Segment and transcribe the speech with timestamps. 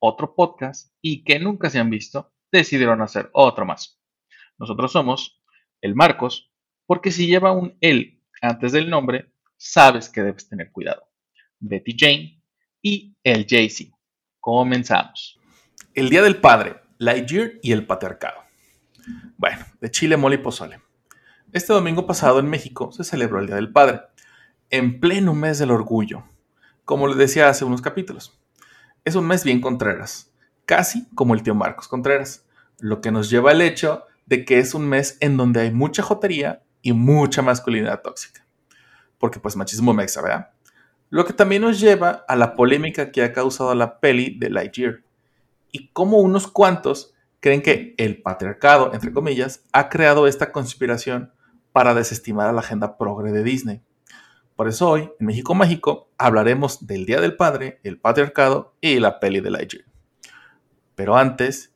[0.00, 4.00] otro podcast y que nunca se han visto, decidieron hacer otro más.
[4.58, 5.40] Nosotros somos
[5.80, 6.52] el Marcos,
[6.86, 11.04] porque si lleva un él antes del nombre, sabes que debes tener cuidado.
[11.58, 12.42] Betty Jane
[12.82, 13.96] y el Jay-Z.
[14.40, 15.38] Comenzamos.
[15.94, 18.40] El Día del Padre, Lightyear y el Patriarcado.
[19.36, 20.80] Bueno, de Chile, mole pozole.
[21.52, 24.02] Este domingo pasado en México se celebró el Día del Padre,
[24.70, 26.24] en pleno mes del orgullo,
[26.84, 28.39] como les decía hace unos capítulos.
[29.04, 30.30] Es un mes bien Contreras,
[30.66, 32.44] casi como el tío Marcos Contreras,
[32.78, 36.02] lo que nos lleva al hecho de que es un mes en donde hay mucha
[36.02, 38.46] jotería y mucha masculinidad tóxica.
[39.18, 40.50] Porque pues machismo mexa, ¿verdad?
[41.08, 45.00] Lo que también nos lleva a la polémica que ha causado la peli de Lightyear
[45.72, 51.32] y cómo unos cuantos creen que el patriarcado, entre comillas, ha creado esta conspiración
[51.72, 53.82] para desestimar a la agenda progre de Disney.
[54.60, 59.18] Por eso hoy, en México Mágico, hablaremos del Día del Padre, el patriarcado y la
[59.18, 59.86] peli de Lightyear.
[60.94, 61.72] Pero antes,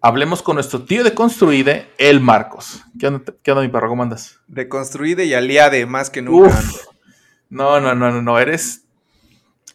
[0.00, 2.82] hablemos con nuestro tío de Construide, el Marcos.
[2.98, 3.90] ¿Qué onda, qué onda mi perro?
[3.90, 4.40] ¿Cómo andas?
[4.48, 6.48] Reconstruida y aliade más que nunca.
[6.48, 6.86] Uf.
[7.50, 8.86] No, no, no, no, no, eres,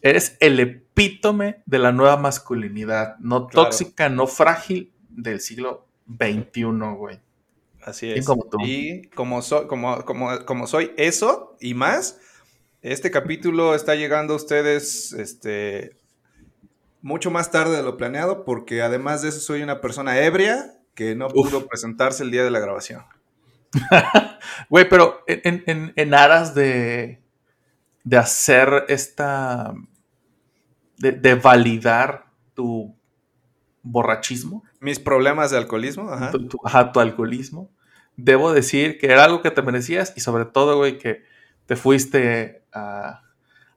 [0.02, 3.68] eres el epítome de la nueva masculinidad, no Claro.
[3.68, 6.62] tóxica, no frágil del siglo XXI,
[6.96, 7.20] güey.
[7.86, 8.26] Así es.
[8.26, 8.58] como tú.
[8.62, 12.18] Y como, soy como, como, como soy eso y más,
[12.82, 15.96] este capítulo está llegando a ustedes este,
[17.00, 21.14] mucho más tarde de lo planeado, porque además de eso soy una persona ebria que
[21.14, 21.32] no Uf.
[21.32, 23.04] pudo presentarse el día de la grabación.
[24.70, 27.20] Güey, pero en, en- en- en aras de,
[28.04, 29.74] de hacer esta.
[30.98, 32.94] De, de validar tu
[33.82, 36.30] borrachismo, Mis problemas de alcoholismo, ajá.
[36.30, 37.70] tu, tu- ajá, tu alcoholismo,
[38.16, 41.22] debo decir que era algo que te merecías y sobre todo, güey, que
[41.66, 43.22] te fuiste a,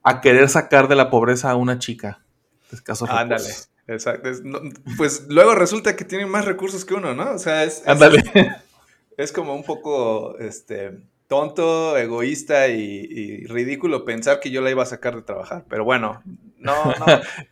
[0.04, 2.22] a querer sacar de la pobreza a una chica
[2.70, 3.42] de escasos Ándale.
[3.44, 3.70] recursos.
[3.88, 4.30] Exacto.
[4.30, 4.60] Es- no-
[4.98, 7.32] pues luego resulta que tienen más recursos que uno, ¿no?
[7.32, 7.82] O sea, es,
[9.18, 14.84] es como un poco este, tonto, egoísta y, y ridículo pensar que yo la iba
[14.84, 15.66] a sacar de trabajar.
[15.68, 16.22] Pero bueno,
[16.58, 17.06] no, no,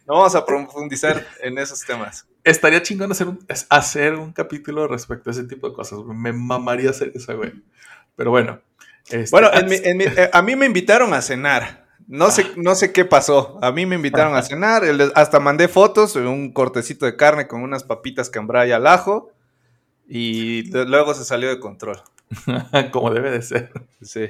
[0.06, 2.28] no vamos a profundizar en esos temas.
[2.50, 6.00] Estaría chingón hacer un, hacer un capítulo respecto a ese tipo de cosas.
[6.06, 7.54] Me mamaría hacer eso, güey.
[8.16, 8.60] Pero bueno.
[9.10, 11.86] este, Bueno, en mi- en mi- eh, a mí me invitaron a cenar.
[12.08, 13.60] No sé, no sé qué pasó.
[13.62, 14.84] A mí me invitaron a cenar.
[15.16, 19.32] Hasta mandé fotos, un cortecito de carne con unas papitas cambray al ajo.
[20.08, 22.02] Y luego se salió de control.
[22.92, 23.72] como debe de ser.
[24.02, 24.30] Sí.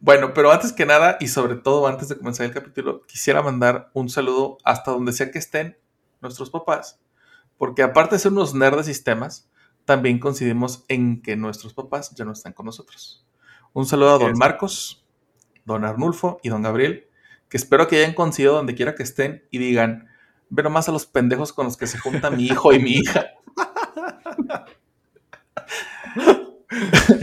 [0.00, 3.90] Bueno, pero antes que nada y sobre todo antes de comenzar el capítulo, quisiera mandar
[3.94, 5.76] un saludo hasta donde sea que estén
[6.22, 6.98] nuestros papás,
[7.58, 9.48] porque aparte de ser unos nerds de sistemas,
[9.84, 13.24] también coincidimos en que nuestros papás ya no están con nosotros.
[13.72, 14.32] Un saludo a don.
[14.36, 15.04] Marcos,
[15.64, 17.06] don Arnulfo y don Gabriel,
[17.48, 20.08] que espero que hayan coincidido donde quiera que estén y digan,
[20.48, 23.26] ve nomás a los pendejos con los que se junta mi hijo y mi hija.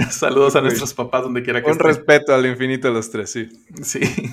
[0.09, 1.88] Saludos a nuestros papás donde quiera que Un estén.
[1.88, 3.49] respeto al infinito de los tres, sí.
[3.81, 3.99] Sí.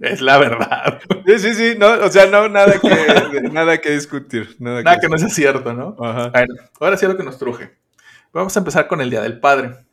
[0.00, 1.00] es la verdad.
[1.26, 4.56] Sí, sí, sí, no, o sea, no, nada que, nada que discutir.
[4.58, 5.96] Nada, Nada que no sea cierto, ¿no?
[6.00, 6.30] Ajá.
[6.30, 7.78] Bueno, ahora sí a lo que nos truje.
[8.32, 9.84] Vamos a empezar con el Día del Padre.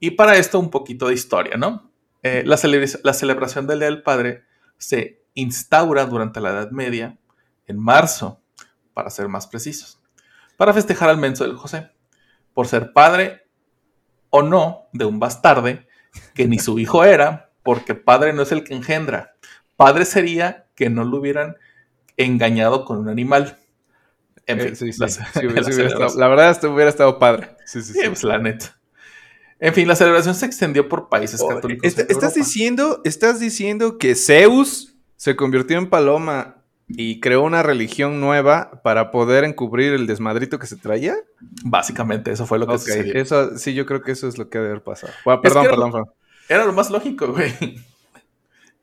[0.00, 1.90] Y para esto un poquito de historia, ¿no?
[2.22, 2.58] Eh, la,
[3.02, 4.44] la celebración del Día del Padre
[4.78, 7.18] se instaura durante la Edad Media,
[7.66, 8.40] en marzo,
[8.94, 10.00] para ser más precisos,
[10.56, 11.90] para festejar al menso del José,
[12.54, 13.46] por ser padre
[14.30, 15.86] o no de un bastarde
[16.34, 19.34] que ni su hijo era, porque padre no es el que engendra.
[19.76, 21.56] Padre sería que no lo hubieran
[22.16, 23.58] engañado con un animal.
[24.46, 25.20] En fin, Eh, sí, sí, la- sí,
[25.82, 27.50] estado- verdad, esto hubiera estado padre.
[27.66, 28.78] Sí, sí, pues la neta.
[29.58, 31.98] En fin, la celebración se extendió por países Oh, católicos.
[31.98, 38.82] ¿estás, diciendo, ¿Estás diciendo que Zeus se convirtió en paloma y creó una religión nueva
[38.84, 41.16] para poder encubrir el desmadrito que se traía?
[41.64, 43.14] Básicamente, eso fue lo que Ok, sucedió.
[43.14, 45.12] eso, sí, yo creo que eso es lo que debe haber pasado.
[45.24, 46.10] Bueno, Es perdón, que perdón, perdón.
[46.48, 47.52] Era lo más lógico, güey.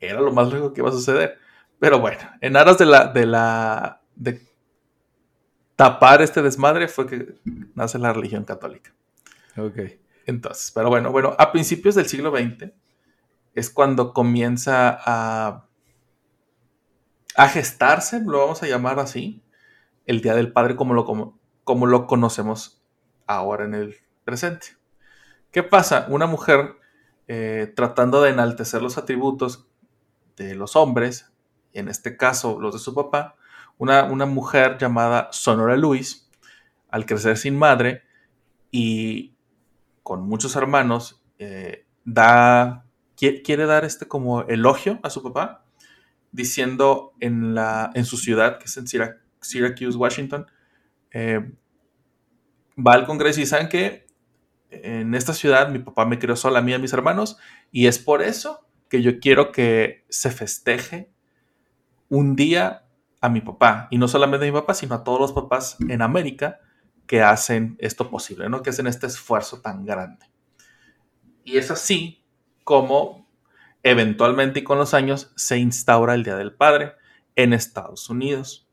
[0.00, 1.38] Era lo más lógico que iba a suceder.
[1.78, 4.40] Pero bueno, en aras de la, de la, de
[5.76, 7.34] tapar este desmadre fue que
[7.74, 8.92] nace la religión católica.
[9.56, 9.78] Ok.
[10.26, 12.70] Entonces, pero bueno, bueno, a principios del siglo XX
[13.54, 15.66] es cuando comienza a,
[17.36, 19.42] a gestarse, lo vamos a llamar así,
[20.06, 22.82] el Día del Padre como lo, como, como lo conocemos
[23.26, 24.68] ahora en el presente.
[25.50, 26.06] ¿Qué pasa?
[26.08, 26.76] Una mujer
[27.28, 29.66] eh, tratando de enaltecer los atributos
[30.36, 31.32] de los hombres,
[31.72, 33.36] en este caso los de su papá,
[33.78, 36.30] una, una mujer llamada Sonora Luis,
[36.90, 38.02] al crecer sin madre
[38.70, 39.34] y
[40.02, 42.84] con muchos hermanos, eh, da,
[43.16, 45.64] quiere, dar este como elogio a su papá,
[46.30, 48.86] diciendo en, la, en su ciudad, que es en
[49.40, 50.46] Syracuse, Washington,
[51.10, 51.52] eh,
[52.76, 54.03] va al Congreso y saben que
[54.84, 57.38] en esta ciudad mi papá me crió sola a mí y a mis hermanos
[57.70, 61.10] y es por eso que yo quiero que se festeje
[62.08, 62.84] un día
[63.20, 66.02] a mi papá y no solamente a mi papá, sino a todos los papás en
[66.02, 66.60] América
[67.06, 68.62] que hacen esto posible, ¿no?
[68.62, 70.26] Que hacen este esfuerzo tan grande.
[71.42, 72.24] Y es así
[72.62, 73.26] como
[73.82, 76.94] eventualmente y con los años se instaura el Día del Padre
[77.36, 78.68] en Estados Unidos.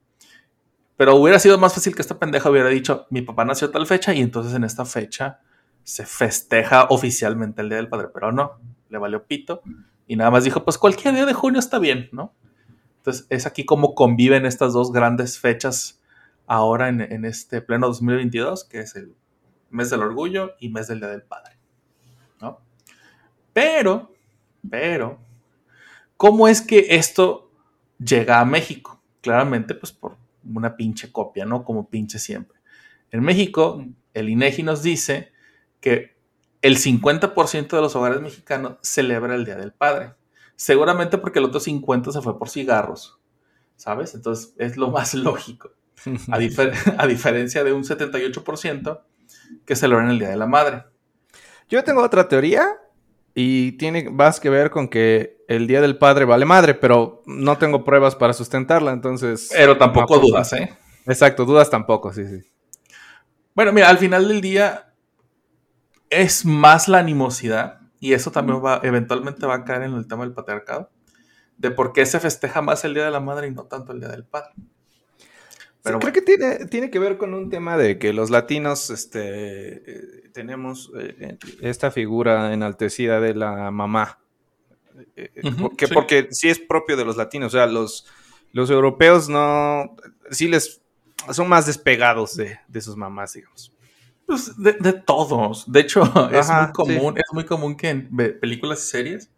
[0.98, 4.14] Pero hubiera sido más fácil que esta pendeja hubiera dicho, mi papá nació tal fecha
[4.14, 5.42] y entonces en esta fecha
[5.84, 9.62] se festeja oficialmente el Día del Padre, pero no, le valió pito
[10.08, 12.34] y nada más dijo, pues cualquier día de junio está bien, ¿no?
[12.98, 16.02] Entonces es aquí como conviven estas dos grandes fechas
[16.46, 19.16] ahora en, este pleno 2022, que es el
[19.70, 21.56] mes del orgullo y mes del Día del Padre.
[22.42, 22.60] ¿no?
[23.54, 24.12] Pero,
[24.70, 25.18] pero,
[26.18, 27.50] ¿cómo es que esto
[27.98, 29.02] llega a México?
[29.22, 31.64] Claramente, pues por una pinche copia, ¿no?
[31.64, 32.60] Como pinche siempre.
[33.12, 35.32] En México, el INEGI nos dice
[35.82, 36.16] que
[36.62, 40.14] el 50% de los hogares mexicanos celebra el Día del Padre.
[40.56, 43.20] Seguramente porque el otro 50% se fue por cigarros,
[43.76, 44.14] ¿sabes?
[44.14, 45.72] Entonces es lo más lógico
[46.32, 46.38] a,
[47.08, 49.02] diferencia de un 78%
[49.66, 50.84] que celebran el Día de la Madre.
[51.68, 52.78] Yo tengo otra teoría
[53.34, 57.58] y tiene más que ver con que el Día del Padre vale madre, pero no
[57.58, 59.50] tengo pruebas para sustentarla, entonces...
[59.52, 60.74] Pero tampoco dudas, ¿eh?
[61.06, 62.52] Exacto, dudas tampoco, sí, sí.
[63.56, 64.91] Bueno, mira, al final del día
[66.12, 70.24] es más la animosidad y eso también va, eventualmente va a caer en el tema
[70.24, 70.92] del patriarcado,
[71.58, 74.00] de por qué se festeja más el Día de la Madre y no tanto el
[74.00, 74.52] Día del Padre.
[75.84, 79.78] Pero creo que tiene, tiene que ver con un tema de que los latinos este,
[79.78, 84.20] eh, tenemos eh, esta figura enaltecida de la mamá.
[85.16, 85.94] Eh, porque, sí.
[85.94, 87.54] porque sí es propio de los latinos.
[87.54, 88.06] O sea, los,
[88.52, 89.96] los europeos no.
[90.30, 90.82] Sí les.
[91.32, 93.72] Son más despegados de, sus mamás, digamos.
[94.32, 95.70] Pues de, todos.
[95.70, 97.18] De hecho, es muy común.
[97.18, 99.30] Es muy común que en películas y series.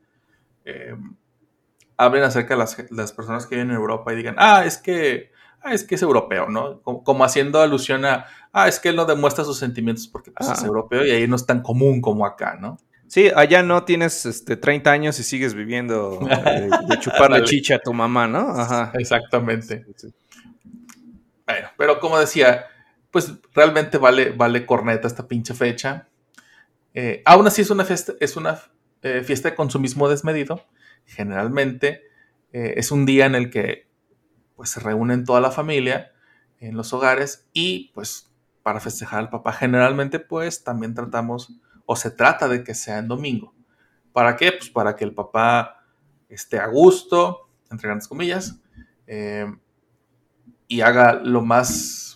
[1.98, 5.32] hablen acerca de las, las personas que viven en Europa y digan, ah, es que
[5.64, 6.82] ah, es que es europeo, ¿no?
[6.82, 10.64] Como, haciendo alusión a, ah, es que él no demuestra sus sentimientos porque pues, es
[10.64, 12.78] europeo y ahí no es tan común como acá, ¿no?
[13.08, 17.80] Sí, allá no tienes este, 30 años y sigues viviendo eh, de chuparle chicha a
[17.80, 18.50] tu mamá, ¿no?
[18.50, 18.92] Ajá.
[18.96, 19.86] Exactamente.
[21.46, 22.66] Bueno, pero como decía,
[23.14, 26.10] pues realmente vale, vale corneta esta pinche fecha.
[26.94, 28.60] Eh, aún así es una fiesta, es una
[29.02, 30.66] eh, fiesta de consumismo desmedido.
[31.06, 32.02] Generalmente
[32.52, 33.88] es un día en el que
[34.56, 36.12] pues se reúnen toda la familia
[36.60, 38.32] en los hogares y pues
[38.62, 41.52] para festejar al papá generalmente pues también tratamos
[41.86, 43.54] o se trata de que sea en domingo.
[44.14, 44.52] ¿Para qué?
[44.52, 45.84] Pues para que el papá
[46.30, 48.62] esté a gusto, entre grandes comillas,
[49.08, 49.52] eh,
[50.68, 52.13] y haga lo más,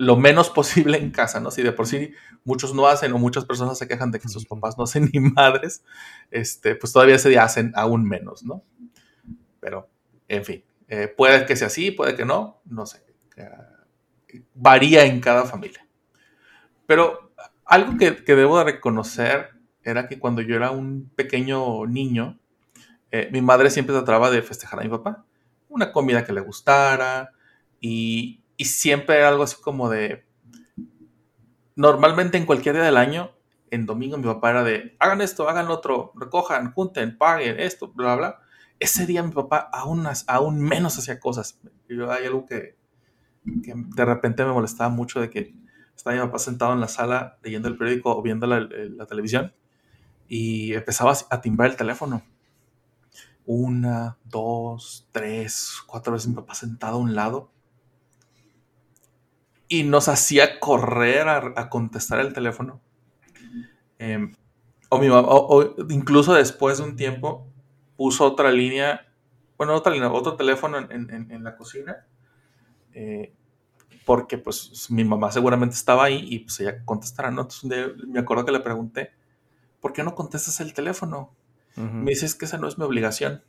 [0.00, 1.50] lo menos posible en casa, ¿no?
[1.50, 4.46] Si de por sí muchos no hacen o muchas personas se quejan de que sus
[4.46, 5.84] papás no hacen ni madres,
[6.30, 8.64] este, pues todavía ese día hacen aún menos, ¿no?
[9.60, 9.90] Pero,
[10.26, 13.04] en fin, eh, puede que sea así, puede que no, no sé.
[14.54, 15.86] varía en cada familia.
[16.86, 17.32] Pero
[17.66, 19.50] algo que, debo de reconocer
[19.82, 22.38] era que cuando yo era un pequeño niño,
[23.10, 25.26] eh, mi madre siempre trataba de festejar a mi papá.
[25.68, 27.32] Una comida que le gustara
[27.80, 30.26] y, y siempre era algo así como de...
[31.76, 33.32] Normalmente en cualquier día del año,
[33.70, 37.88] en domingo mi papá era de, hagan esto, hagan lo otro, recojan, junten, paguen esto,
[37.92, 38.40] bla, bla
[38.80, 41.60] ese día mi papá aún, aún menos hacía cosas.
[41.88, 42.76] Yo, hay algo que,
[43.44, 45.54] de repente me molestaba mucho de que
[45.94, 49.54] estaba mi papá sentado en la sala leyendo el periódico o viendo la, televisión
[50.28, 52.22] y empezaba a timbrar el teléfono.
[53.44, 57.52] Una, dos, tres, cuatro veces mi papá sentado a un lado.
[59.70, 62.82] Y nos hacía correr a, contestar el teléfono.
[63.98, 64.34] Em,
[64.90, 67.50] o, mi o incluso después de un tiempo,
[68.00, 69.12] puso otra línea,
[69.58, 72.06] bueno, otra línea, otro teléfono en, la cocina,
[72.94, 73.34] eh,
[74.06, 77.42] porque pues mi mamá seguramente estaba ahí y pues ella contestará, ¿no?
[77.42, 77.68] Entonces
[78.08, 79.10] me acuerdo que le pregunté,
[79.78, 81.34] ¿por qué no contestas el teléfono?
[81.76, 83.42] Me dice, es que esa no es mi obligación.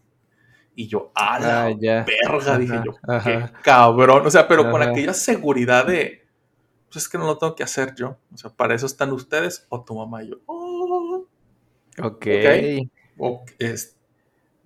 [0.75, 2.05] Y yo, a la Ah, ya.
[2.05, 3.23] verga, Ajá, dije yo, ajá.
[3.23, 4.25] qué cabrón.
[4.25, 6.25] O sea, pero con aquella seguridad de,
[6.89, 8.17] pues es que no lo tengo que hacer yo.
[8.33, 10.37] O sea, para eso están ustedes o tu mamá y yo.
[10.45, 11.25] "Oh,
[12.01, 12.27] Ok.
[13.17, 13.97] ok, es-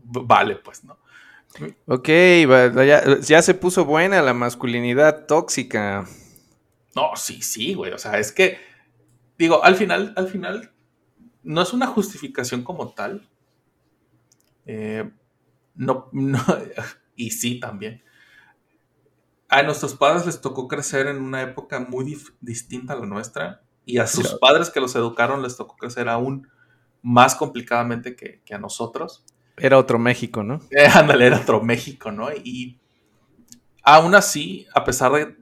[0.04, 0.98] vale, pues, ¿no?
[1.88, 6.06] Ok, ya, ya se puso buena la masculinidad tóxica.
[6.96, 7.94] No, sí, sí, güey.
[7.94, 8.58] O sea, es que,
[9.38, 10.72] digo, al final, al final,
[11.44, 13.28] no es una justificación como tal.
[14.66, 15.10] Eh,
[15.76, 16.40] no, no,
[17.16, 18.04] y sí también.
[19.50, 23.62] A nuestros padres les tocó crecer en una época muy distinta a la nuestra.
[23.88, 26.48] Y a sus padres que los educaron les tocó crecer aún
[27.04, 29.24] más complicadamente que, que a nosotros.
[29.58, 30.60] Era otro México, ¿no?
[30.72, 32.30] Eh, ándale, era otro México, ¿no?
[32.32, 32.80] Y
[33.84, 35.38] aún así, a pesar de,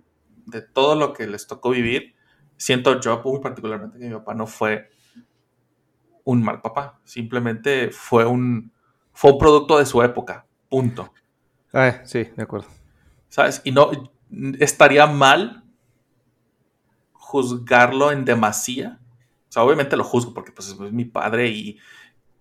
[0.45, 2.15] de todo lo que les tocó vivir,
[2.57, 4.89] siento yo muy particularmente que mi papá no fue
[6.25, 6.99] un mal papá.
[7.05, 8.72] Simplemente fue un,
[9.13, 10.45] fue un producto de su época.
[10.69, 11.13] Punto.
[11.71, 12.67] Ah, sí, de acuerdo.
[13.29, 13.61] ¿Sabes?
[13.63, 13.89] Y no
[14.59, 15.63] estaría mal
[17.13, 18.99] juzgarlo en demasía.
[19.49, 21.79] O sea, obviamente lo juzgo porque pues, es mi padre y,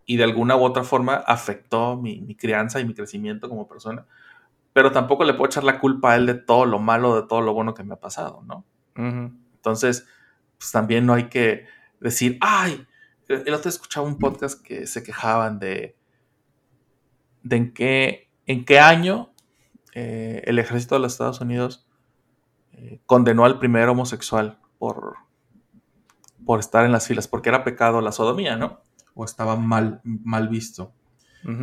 [0.06, 4.06] y de alguna u otra forma afectó mi, mi crianza y mi crecimiento como persona.
[4.72, 7.42] Pero tampoco le puedo echar la culpa a él de todo lo malo, de todo
[7.42, 8.64] lo bueno que me ha pasado, ¿no?
[8.94, 10.06] Entonces,
[10.58, 11.66] pues también no hay que
[12.00, 12.86] decir, ay,
[13.28, 15.96] el otro día escuchaba un podcast que se quejaban de,
[17.42, 19.30] de en qué, en qué año
[19.94, 21.86] eh, el ejército de los Estados Unidos
[22.72, 25.16] eh, condenó al primer homosexual por,
[26.44, 28.80] por estar en las filas, porque era pecado la sodomía, ¿no?
[29.14, 30.92] O estaba mal, mal visto.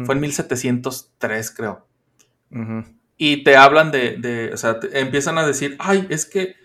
[0.06, 1.88] Fue en 1703, creo.
[3.18, 6.56] Y te hablan de, de- o sea, te- empiezan a decir, ay, es que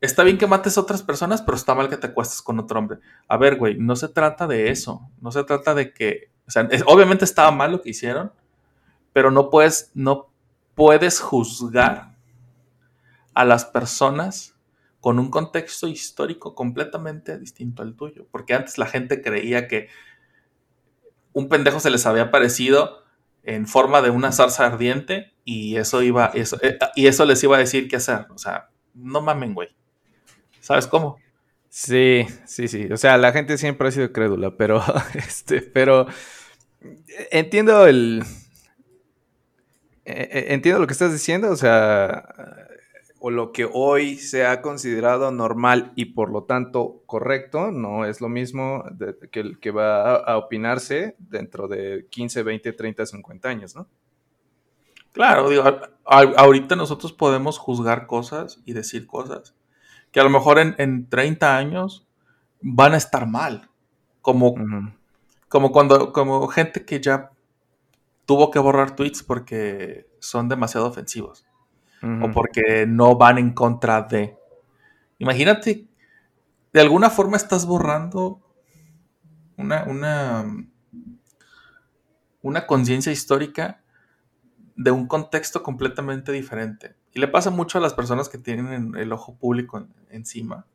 [0.00, 2.78] está bien que mates a otras personas, pero está mal que te acuestes con otro
[2.78, 2.98] hombre.
[3.28, 5.10] A ver, güey, no se trata de eso.
[5.20, 8.30] No se trata de que, o sea, es- obviamente estaba mal lo que hicieron,
[9.16, 10.30] pero no puedes, no
[10.74, 12.18] puedes juzgar
[13.32, 14.54] a las personas
[15.00, 18.26] con un contexto histórico completamente distinto al tuyo.
[18.30, 19.88] Porque antes la gente creía que
[21.32, 23.04] un pendejo se les había aparecido
[23.42, 27.56] en forma de una zarza ardiente y eso iba, eso, eh, y eso les iba
[27.56, 28.26] a decir qué hacer.
[28.34, 29.74] O sea, no mamen, güey.
[30.60, 31.16] ¿Sabes cómo?
[31.70, 32.92] Sí, sí, sí.
[32.92, 34.82] O sea, la gente siempre ha sido crédula, pero,
[35.14, 36.06] este, pero
[37.30, 38.45] entiendo el, eh, eh,
[40.06, 42.28] entiendo lo que estás diciendo, o sea,
[43.18, 48.20] o lo que hoy se ha considerado normal y por lo tanto correcto, no es
[48.20, 53.06] lo mismo de- que el que va a, a opinarse dentro de 15, 20, 30,
[53.06, 53.88] 50 años, ¿no?
[55.12, 59.54] Claro, digo, a- a- ahorita nosotros podemos juzgar cosas y decir cosas
[60.12, 62.06] que a lo mejor en, en 30 años
[62.60, 63.68] van a estar mal.
[64.20, 64.54] Como,
[65.48, 67.30] como cuando, como gente que ya
[68.26, 71.46] tuvo que borrar tweets porque son demasiado ofensivos.
[72.20, 74.38] o porque no van en contra de.
[75.18, 75.86] Imagínate,
[76.72, 78.42] de alguna forma estás borrando
[79.56, 80.44] una, una,
[82.42, 83.82] una conciencia histórica
[84.76, 86.96] de un contexto completamente diferente.
[87.12, 90.66] Y le pasa mucho a las personas que tienen el ojo público en- encima.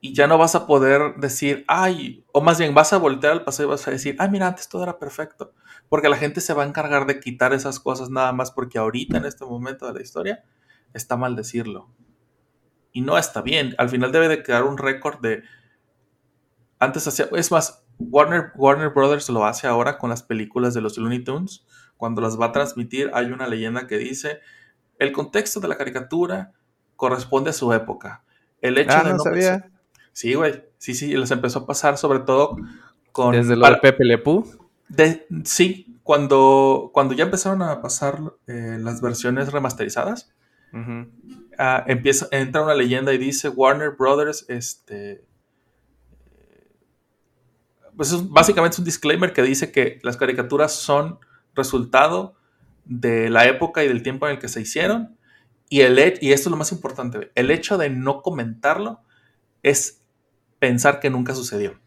[0.00, 3.44] Y ya no vas a poder decir, ay, o más bien vas a voltear al
[3.44, 5.52] pasado y vas a decir, ay, mira, antes todo era perfecto.
[5.92, 9.18] Porque la gente se va a encargar de quitar esas cosas nada más porque ahorita,
[9.18, 10.42] en este momento de la historia,
[10.94, 11.90] está mal decirlo.
[12.92, 13.74] Y no está bien.
[13.76, 15.42] Al final debe de quedar un récord de...
[16.78, 17.28] Antes hacía...
[17.32, 21.66] Es más, Warner, Warner Brothers lo hace ahora con las películas de los Looney Tunes.
[21.98, 24.40] Cuando las va a transmitir hay una leyenda que dice,
[24.98, 26.52] el contexto de la caricatura
[26.96, 28.24] corresponde a su época.
[28.62, 29.70] El hecho Ah, de no sabía.
[30.12, 30.64] Sí, güey.
[30.78, 32.56] Sí, sí, les empezó a pasar sobre todo
[33.12, 33.32] con...
[33.32, 34.04] Desde lo para- de Pepe.
[34.96, 40.32] De- sí, cuando, cuando ya empezaron a pasar eh, las versiones remasterizadas,
[41.58, 45.24] ah, empieza, entra una leyenda y dice Warner Brothers, este...
[47.96, 51.18] Pues es- básicamente es un disclaimer que dice que las caricaturas son
[51.54, 52.34] resultado
[52.84, 55.18] de la época y del tiempo en el que se hicieron.
[55.68, 59.00] Y, el, y esto es lo más importante, el hecho de no comentarlo
[59.62, 60.02] es
[60.58, 61.80] pensar que nunca sucedió.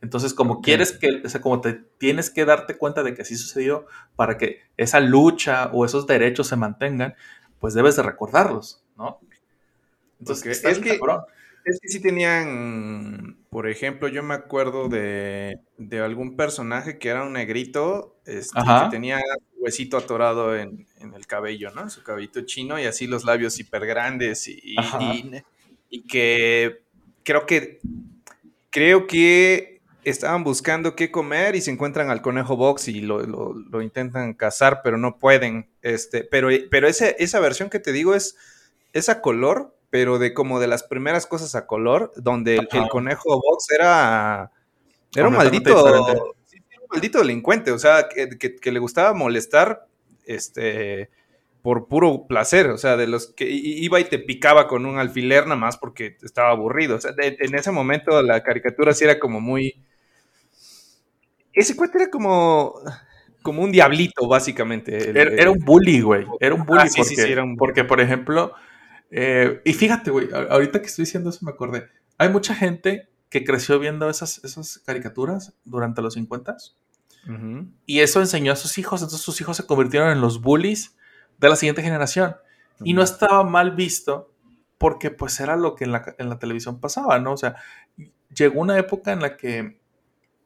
[0.00, 3.36] Entonces, como quieres que, o sea, como te tienes que darte cuenta de que sí
[3.36, 3.86] sucedió
[4.16, 7.14] para que esa lucha o esos derechos se mantengan,
[7.58, 9.18] pues debes de recordarlos, ¿no?
[10.20, 11.00] Entonces, Ok, está es que-.
[11.64, 17.24] Es que sí tenían, por ejemplo, yo me acuerdo de, de algún personaje que era
[17.24, 19.20] un negrito, este, que tenía
[19.58, 21.90] huesito atorado en, en el cabello, ¿no?
[21.90, 24.98] Su cabellito chino y así los labios hiper grandes y, y- Ajá.
[25.00, 25.42] y-
[25.90, 26.82] y que
[27.22, 27.80] creo que
[28.70, 34.34] creo que estaban buscando qué comer y se encuentran al conejo box y lo, intentan
[34.34, 35.68] cazar, pero no pueden.
[35.82, 38.36] Este, pero pero ese, esa versión que te digo es,
[38.92, 43.40] es a color, pero de como de las primeras cosas a color, donde el, conejo
[43.40, 44.52] box era,
[45.14, 49.86] era un maldito, un maldito delincuente, o sea, que, le gustaba molestar,
[50.24, 51.10] este
[51.62, 55.44] por puro placer, o sea, de los que iba y te picaba con un alfiler
[55.44, 56.96] nada más porque estaba aburrido.
[56.96, 59.82] O sea, en ese momento la caricatura sí era como muy,
[61.52, 62.74] ese cuate era como,
[63.42, 65.10] como un diablito, básicamente.
[65.10, 66.24] era, un bully, güey.
[66.40, 66.82] Era un bully.
[66.82, 67.56] Ah, porque, sí, sí, era un...
[67.56, 68.52] porque, por ejemplo,
[69.10, 71.88] eh, y fíjate, güey, ahorita que estoy diciendo eso me acordé.
[72.16, 76.56] Hay mucha gente que creció viendo esas, esas caricaturas durante los 50
[77.84, 80.96] y eso enseñó a sus hijos, entonces sus hijos se convirtieron en los bullies
[81.38, 82.36] de la siguiente generación.
[82.84, 84.32] Y no estaba mal visto
[84.76, 87.32] porque pues era lo que en la, en la televisión pasaba, ¿no?
[87.32, 87.56] O sea,
[88.34, 89.80] llegó una época en la que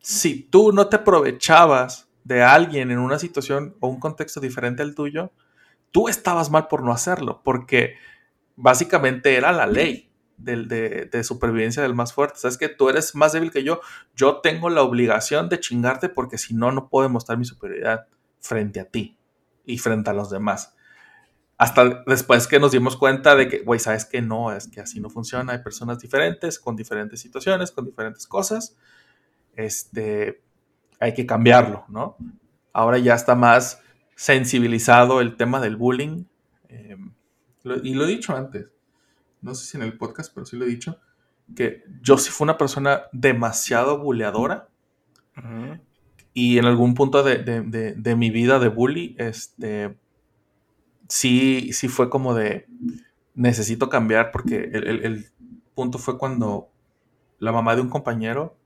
[0.00, 4.94] si tú no te aprovechabas de alguien en una situación o un contexto diferente al
[4.94, 5.32] tuyo,
[5.90, 7.96] tú estabas mal por no hacerlo, porque
[8.56, 12.38] básicamente era la ley de, de, supervivencia del más fuerte.
[12.38, 13.80] Sabes que tú eres más débil que yo,
[14.16, 18.06] yo tengo la obligación de chingarte porque si no, no puedo demostrar mi superioridad
[18.40, 19.18] frente a ti
[19.64, 20.74] y frente a los demás.
[21.62, 25.00] Hasta después que nos dimos cuenta de que, güey, sabes que no, es que así
[25.00, 28.76] no funciona, hay personas diferentes, con diferentes situaciones, con diferentes cosas
[29.56, 30.42] este,
[31.00, 32.16] hay que cambiarlo, ¿no?
[32.72, 33.82] Ahora ya está más
[34.14, 36.24] sensibilizado el tema del bullying.
[36.68, 36.96] Eh,
[37.82, 38.66] y lo he dicho antes,
[39.40, 40.98] no sé si en el podcast, pero sí lo he dicho,
[41.54, 44.68] que yo sí fui una persona demasiado buleadora.
[46.34, 49.96] Y en algún punto de, mi vida de bully, este,
[51.12, 52.66] sí, sí fue como de,
[53.34, 55.26] necesito cambiar porque el, el
[55.74, 56.70] punto fue cuando
[57.38, 58.56] la mamá de un compañero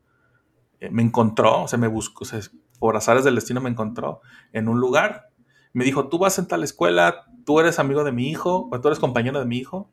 [0.78, 2.40] eh, me encontró, o sea, me buscó, o sea,
[2.78, 4.20] por azares del destino me encontró
[4.52, 5.30] en un lugar.
[5.72, 8.88] Me dijo, tú vas en tal escuela, tú eres amigo de mi hijo, o tú
[8.88, 9.90] eres compañero de mi hijo,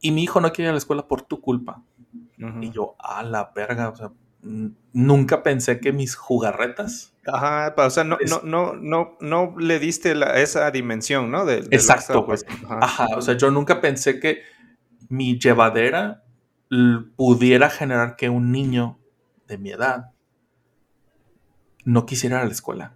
[0.00, 1.84] y mi hijo no quiere ir a la escuela por tu culpa.
[2.60, 4.12] Y yo, a la verga, o sea,
[4.92, 7.14] nunca pensé que mis jugarretas.
[7.26, 11.44] Ajá, o sea, no, no, no, no, no le diste esa dimensión, ¿no?
[11.44, 12.46] De, exacto, pues.
[12.68, 13.08] Ajá.
[13.16, 14.42] o sea, yo nunca pensé que
[15.08, 16.24] mi llevadera
[17.16, 18.98] pudiera generar que un niño
[19.46, 20.12] de mi edad
[21.84, 22.94] no quisiera ir a la escuela.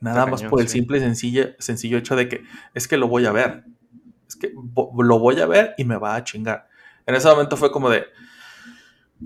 [0.00, 2.42] Nada más por el simple y sencillo, sencillo hecho de que
[2.74, 3.64] es que lo voy a ver.
[4.26, 6.68] Es que lo voy a ver y me va a chingar.
[7.06, 8.04] En ese momento fue como de,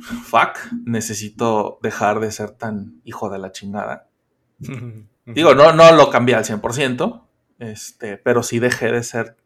[0.01, 4.09] fuck, necesito dejar de ser tan hijo de la chingada.
[5.27, 7.27] Digo, no, no lo cambié al 100%,
[7.59, 9.37] este, pero sí dejé de ser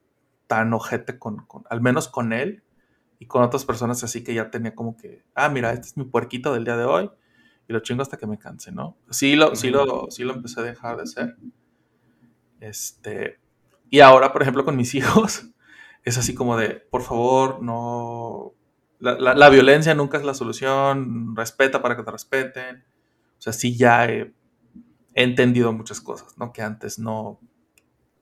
[0.47, 2.63] tan ojete con, con, al menos con él
[3.19, 6.05] y con otras personas así que ya tenía como que, ah, mira, este es mi
[6.05, 7.11] puerquito del día de hoy
[7.69, 8.97] y lo chingo hasta que me canse, ¿no?
[9.11, 11.37] Sí lo, sí lo, sí lo empecé a dejar de hacer.
[12.61, 13.39] Este,
[13.91, 15.51] y ahora, por ejemplo, con mis hijos,
[16.03, 18.55] es así como de, por favor, no...
[19.01, 22.85] La, violencia nunca es la solución, respeta para que te respeten.
[23.39, 24.33] O sea, sí ya he,
[25.15, 26.53] entendido muchas cosas, ¿no?
[26.53, 27.41] Que antes no...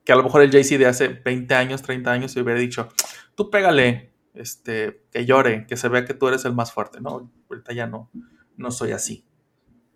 [0.05, 2.89] Que a lo mejor el JC de hace 20 años, 30 años se hubiera dicho,
[3.35, 7.31] tú pégale, este, que llore, que se vea que tú eres el más fuerte, ¿no?
[7.51, 8.11] Ahorita ya no,
[8.57, 9.27] no soy así.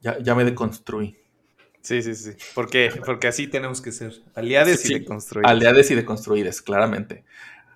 [0.01, 1.17] Ya, ya me deconstruí.
[1.83, 2.33] Sí, sí, sí.
[2.55, 4.13] Porque, porque así tenemos que ser.
[4.35, 5.51] Aliades y deconstruides.
[5.51, 7.25] Aliades y deconstruides, claramente.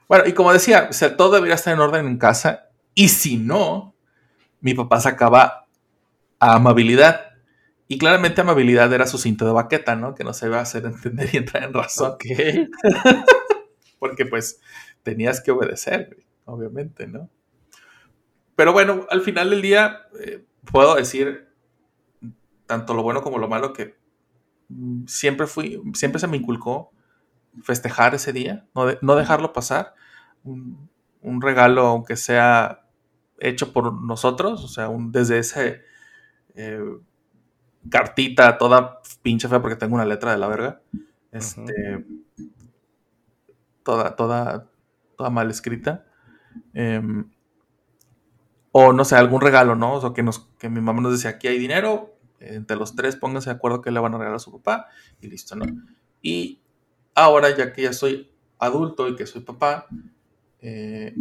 [0.09, 2.71] Bueno, y como decía, o sea, todo debería estar en orden en casa.
[2.95, 3.95] Y si no,
[4.61, 5.67] mi papá sacaba
[6.39, 7.33] a amabilidad.
[7.87, 10.15] Y claramente amabilidad era su cinto de baqueta, ¿no?
[10.15, 12.17] Que no se iba a hacer entender y entrar en razón.
[13.99, 14.61] Porque pues
[15.03, 17.31] tenías que obedecer obviamente, ¿no?
[18.57, 21.49] Pero bueno, al final del día eh, puedo decir
[22.67, 23.97] tanto lo bueno como lo malo que
[24.69, 26.93] mm, siempre fui, siempre se me inculcó
[27.63, 29.95] festejar ese día, no, dejarlo pasar.
[30.43, 30.91] Un,
[31.41, 32.84] regalo, aunque sea
[33.39, 35.83] hecho por nosotros, o sea, un, desde ese
[36.55, 36.81] eh,
[37.91, 40.81] cartita toda pinche fea porque tengo una letra de la verga,
[41.33, 42.05] este,
[43.83, 44.71] toda, toda,
[45.17, 46.07] toda mal escrita.
[46.73, 47.29] Em,
[48.73, 49.95] o no sé, algún regalo, ¿no?
[49.95, 53.51] O que, nos, que mi mamá nos decía, aquí hay dinero, entre los tres pónganse
[53.51, 54.89] de acuerdo que le van a regalar a su papá
[55.21, 55.65] y listo, ¿no?
[56.21, 56.61] Y
[57.15, 59.87] ahora, ya que ya soy adulto y que soy papá,
[60.61, 61.15] eh,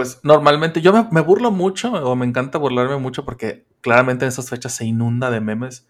[0.00, 4.48] pues normalmente yo me, burlo mucho o me encanta burlarme mucho porque claramente en esas
[4.48, 5.86] fechas se inunda de memes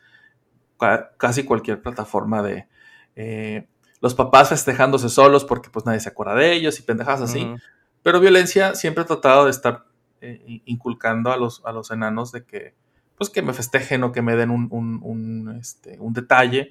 [1.17, 2.67] casi cualquier plataforma de
[3.15, 3.69] eh,
[4.01, 7.55] los papás festejándose solos porque pues nadie se acuerda de ellos y pendejas así.
[8.03, 9.85] Pero violencia siempre ha tratado de estar
[10.21, 12.75] eh, inculcando a los, a los enanos de que
[13.17, 16.71] pues que me festejen o que me den un, un, un, este, un detalle.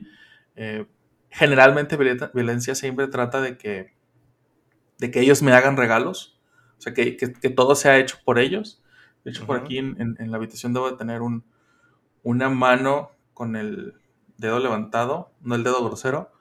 [0.58, 0.86] Eh,
[1.30, 1.96] generalmente
[2.34, 3.94] violencia siempre trata de que,
[4.98, 6.38] de que ellos me hagan regalos,
[6.80, 8.82] o sea, que, que, que todo sea hecho por ellos.
[9.24, 11.44] De hecho, por aquí en, en, la habitación debo de tener un,
[12.24, 13.96] una mano con el
[14.38, 16.32] dedo levantado, no el dedo grosero,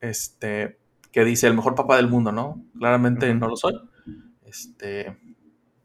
[0.00, 0.78] este,
[1.10, 2.64] que dice el mejor papá del mundo, ¿no?
[2.78, 3.74] Claramente no lo soy,
[4.44, 5.18] este,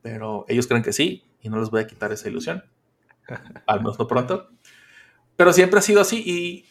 [0.04, 2.64] pero ellos creen que sí y no les voy a quitar esa ilusión,
[3.66, 4.50] al menos no pronto.
[5.36, 6.66] Pero siempre ha sido así y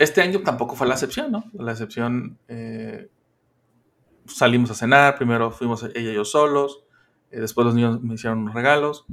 [0.00, 1.44] este año tampoco fue la excepción, ¿no?
[1.52, 3.08] La excepción, eh,
[4.28, 6.84] salimos a cenar, primero fuimos ella y yo solos,
[7.30, 9.06] eh, después los niños me hicieron unos regalos,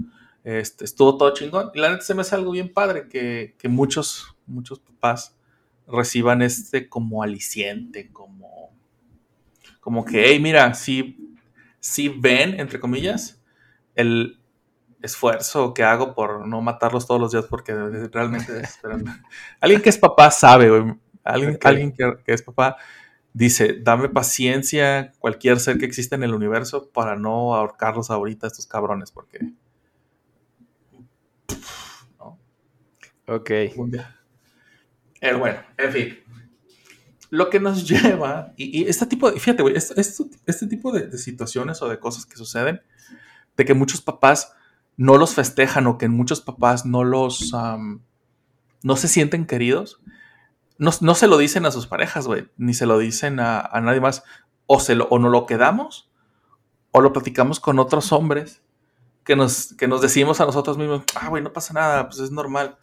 [0.44, 1.72] este, estuvo todo chingón.
[1.74, 5.36] Y la neta se me hace algo bien padre que, que muchos, muchos papás
[5.88, 8.72] reciban este como aliciente, como,
[9.80, 11.36] como que, hey, mira, si,
[11.80, 13.42] si ven, entre comillas,
[13.96, 14.40] el
[15.02, 18.64] esfuerzo que hago por no matarlos todos los días porque realmente
[19.60, 20.96] alguien que es papá sabe, güey.
[21.26, 22.76] Alguien, alguien que, que, es papá
[23.34, 28.68] dice, dame paciencia cualquier ser que exista en el universo para no ahorcarlos ahorita estos
[28.68, 29.40] cabrones porque...
[32.20, 32.40] ¿no?
[33.28, 33.52] Ok.
[35.20, 36.20] Pero bueno, en fin.
[37.30, 40.92] Lo que nos lleva, y, y este tipo de, fíjate, güey, este, este, este, tipo
[40.92, 42.82] de, de, situaciones o de cosas que suceden,
[43.58, 44.54] de que muchos papás
[44.98, 48.02] no los festejan o que muchos papás no los, um,
[48.84, 50.00] no se sienten queridos,
[50.78, 53.82] no, no, se lo dicen a sus parejas, güey, ni se lo dicen a, a
[53.82, 54.24] nadie más,
[54.66, 56.12] o, se lo, o no lo quedamos,
[56.92, 58.62] o lo platicamos con otros hombres
[59.24, 62.32] que nos, que nos decimos a nosotros mismos, ah, güey, no pasa nada, pues es
[62.32, 62.78] normal.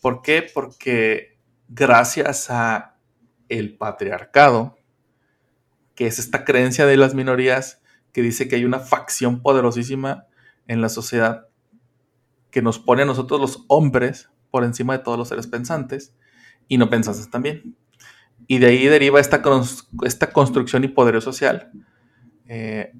[0.00, 0.46] ¿Por qué?
[0.52, 2.96] Porque gracias a
[3.48, 4.76] el patriarcado,
[5.94, 7.80] que es esta creencia de las minorías
[8.12, 10.26] que dice que hay una facción poderosísima
[10.66, 11.48] en la sociedad
[12.50, 16.14] que nos pone a nosotros los hombres por encima de todos los seres pensantes
[16.68, 17.76] y no pensantes también.
[18.46, 19.42] Y de ahí deriva esta,
[20.04, 21.70] esta construcción y poderío social.
[22.46, 22.92] Eh,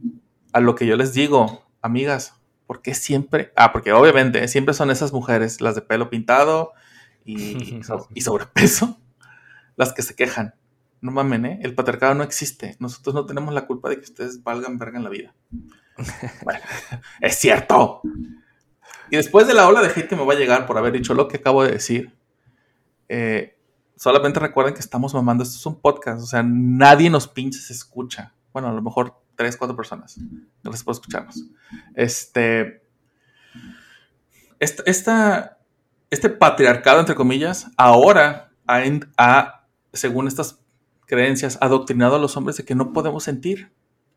[0.53, 3.53] a lo que yo les digo, amigas, ¿por qué siempre?
[3.57, 6.73] Ah, porque obviamente siempre son esas mujeres, las de pelo pintado,
[7.25, 7.81] y,
[8.15, 9.01] y sobrepeso
[9.77, 10.55] las que se quejan.
[11.01, 11.59] No mamen, ¿eh?
[11.63, 12.77] El patriarcado no existe.
[12.79, 15.35] Nosotros no tenemos la culpa de que ustedes valgan verga en la vida.
[16.45, 16.61] bueno,
[17.21, 18.01] es cierto.
[19.11, 21.15] Y después de la ola de hate que me va a llegar por haber dicho
[21.15, 22.17] lo que acabo de decir,
[23.09, 23.54] eh,
[24.05, 25.43] solamente recuerden que estamos mamando.
[25.43, 26.23] Esto es un podcast.
[26.23, 28.35] O sea, nadie nos pinches escucha.
[28.53, 30.19] Bueno, a lo mejor tres, cuatro personas.
[30.63, 31.43] Les puedo escucharnos.
[31.95, 32.83] Este.
[34.61, 35.59] Esta,
[36.11, 40.61] este patriarcado, entre comillas, ahora ha, según estas
[41.07, 43.73] creencias, adoctrinado a los hombres de que no podemos sentir,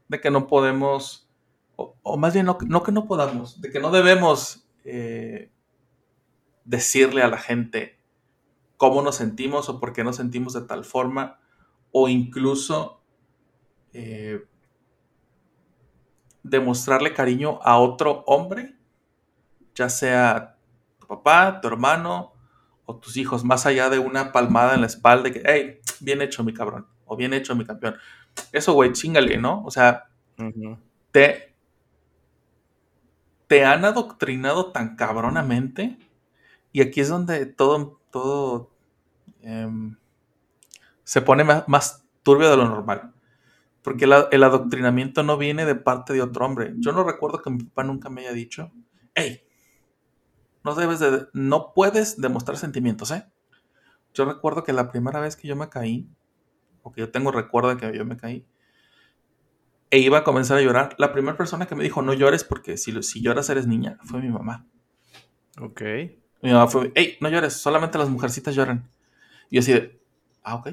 [0.09, 1.29] de que no podemos,
[1.75, 5.51] o, más bien no, no, que no podamos, de que no debemos eh,
[6.63, 7.96] decirle a la gente
[8.77, 11.39] cómo nos sentimos o por qué nos sentimos de tal forma,
[11.91, 13.01] o incluso
[13.93, 14.45] eh,
[16.43, 18.75] demostrarle cariño a otro hombre,
[19.75, 20.57] ya sea
[21.07, 22.33] papá, tu hermano
[22.85, 26.21] o tus hijos, más allá de una palmada en la espalda de que, hey, bien
[26.21, 27.95] hecho mi cabrón, o bien hecho mi campeón.
[28.51, 29.63] Eso, güey, chingale, ¿no?
[29.65, 30.09] O sea,
[31.11, 31.55] te,
[33.47, 35.97] te han adoctrinado tan cabronamente
[36.71, 38.71] y aquí es donde todo, todo
[39.41, 39.67] eh,
[41.03, 43.13] se pone más, turbio de lo normal.
[43.81, 46.73] Porque el, el adoctrinamiento no viene de parte de otro hombre.
[46.77, 48.71] Yo no recuerdo que mi papá nunca me haya dicho,
[49.15, 49.41] hey,
[50.63, 53.25] no debes de, no puedes demostrar sentimientos, ¿eh?
[54.13, 56.09] Yo recuerdo que la primera vez que yo me caí,
[56.81, 58.45] o que yo tengo recuerdo de que yo me caí,
[59.89, 62.75] e iba a comenzar a llorar, la primera persona que me dijo no llores porque
[62.75, 64.67] si, si lloras eres niña fue mi mamá.
[65.61, 65.81] Ok.
[66.41, 68.89] Mi mamá fue, hey, no llores, solamente las mujercitas lloran.
[69.49, 69.99] Y yo así
[70.43, 70.69] ah, ok.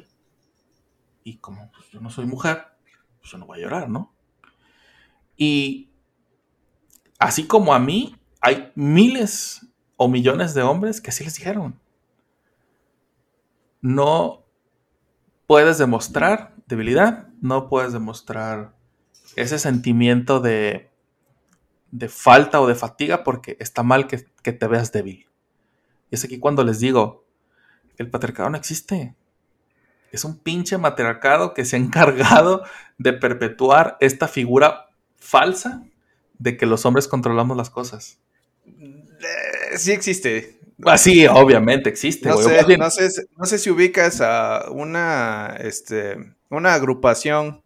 [1.24, 2.64] Y como pues, yo no soy mujer,
[3.20, 4.14] pues yo no voy a llorar, ¿no?
[5.36, 5.90] Y
[7.18, 11.80] así como a mí, hay miles o millones de hombres que sí les dijeron.
[13.80, 14.44] No
[15.46, 18.74] puedes demostrar debilidad, no puedes demostrar
[19.36, 20.90] ese sentimiento de,
[21.90, 25.26] de falta o de fatiga porque está mal que te veas débil.
[26.10, 27.24] Y es aquí cuando les digo,
[27.96, 29.14] el patriarcado no existe.
[30.12, 32.62] Es un pinche matriarcado que se ha encargado
[32.98, 35.82] de perpetuar esta figura falsa
[36.38, 38.18] de que los hombres controlamos las cosas.
[38.66, 40.60] Eh, sí existe.
[40.84, 42.28] Ah, sí, obviamente existe.
[42.28, 46.16] No, sé, no, sé, no, sé, si ubicas a una, este,
[46.50, 47.62] una agrupación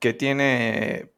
[0.00, 1.10] que tiene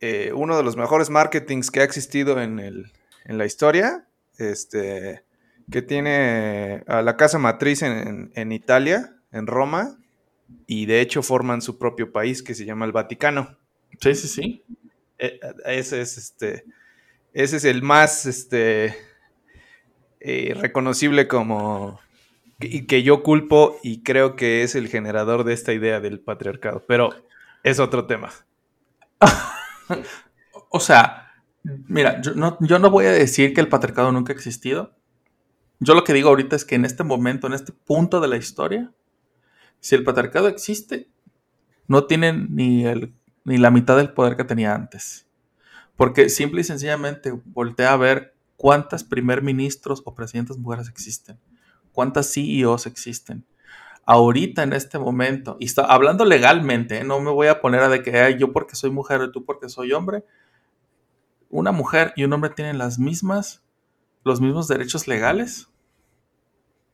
[0.00, 2.90] eh, uno de los mejores marketings que ha existido en, el,
[3.24, 4.06] en la historia.
[4.38, 5.24] Este,
[5.70, 9.98] que tiene a la casa matriz en, en Italia, en Roma,
[10.66, 13.56] y de hecho forman su propio país que se llama el Vaticano.
[14.00, 14.64] Sí, sí, sí.
[15.18, 16.64] Eh, ese es este.
[17.32, 18.96] Ese es el más este.
[20.20, 22.00] eh, reconocible como.
[22.60, 26.84] Y que yo culpo y creo que es el generador de esta idea del patriarcado.
[26.86, 27.10] Pero
[27.64, 28.30] es otro tema.
[30.70, 31.21] O sea,
[31.64, 34.94] mira, yo no, yo no voy a decir que el patriarcado nunca ha existido.
[35.80, 38.36] Yo lo que digo ahorita es que en este momento, en este punto de la
[38.36, 38.92] historia,
[39.80, 41.08] si el patriarcado existe,
[41.88, 45.26] no tiene ni, el, ni la mitad del poder que tenía antes.
[45.96, 51.38] Porque simple y sencillamente voltea a ver cuántas primer ministros o presidentes mujeres existen,
[51.92, 53.44] cuántas CEOs existen.
[54.04, 57.04] Ahorita en este momento, y está hablando legalmente, ¿eh?
[57.04, 59.44] no me voy a poner a de que "Ay, yo porque soy mujer y tú
[59.44, 60.24] porque soy hombre.
[61.52, 63.62] Una mujer y un hombre tienen las mismas,
[64.24, 65.68] los mismos derechos legales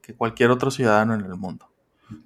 [0.03, 1.71] que cualquier otro ciudadano en el mundo.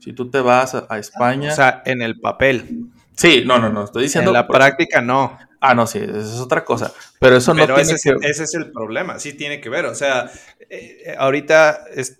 [0.01, 1.53] Si tú te vas a, a España.
[1.53, 2.87] O sea, en el papel.
[3.17, 3.85] sí, no, no, no.
[3.85, 4.31] Estoy diciendo.
[4.31, 5.37] En la práctica no.
[5.61, 6.93] Ah, no, sí, eso es otra cosa.
[7.21, 8.27] Pero eso no Pero tiene ese, es, que.
[8.29, 9.85] ese es el problema, sí tiene que ver.
[9.87, 10.31] O sea,
[10.71, 12.19] eh, ahorita es-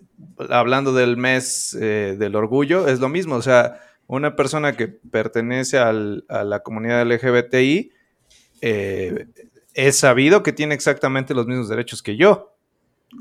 [0.49, 3.35] hablando del mes eh, del orgullo, es lo mismo.
[3.35, 7.91] O sea, una persona que pertenece al- a la comunidad LGBTI
[8.61, 9.27] eh,
[9.73, 12.53] es sabido que tiene exactamente los mismos derechos que yo.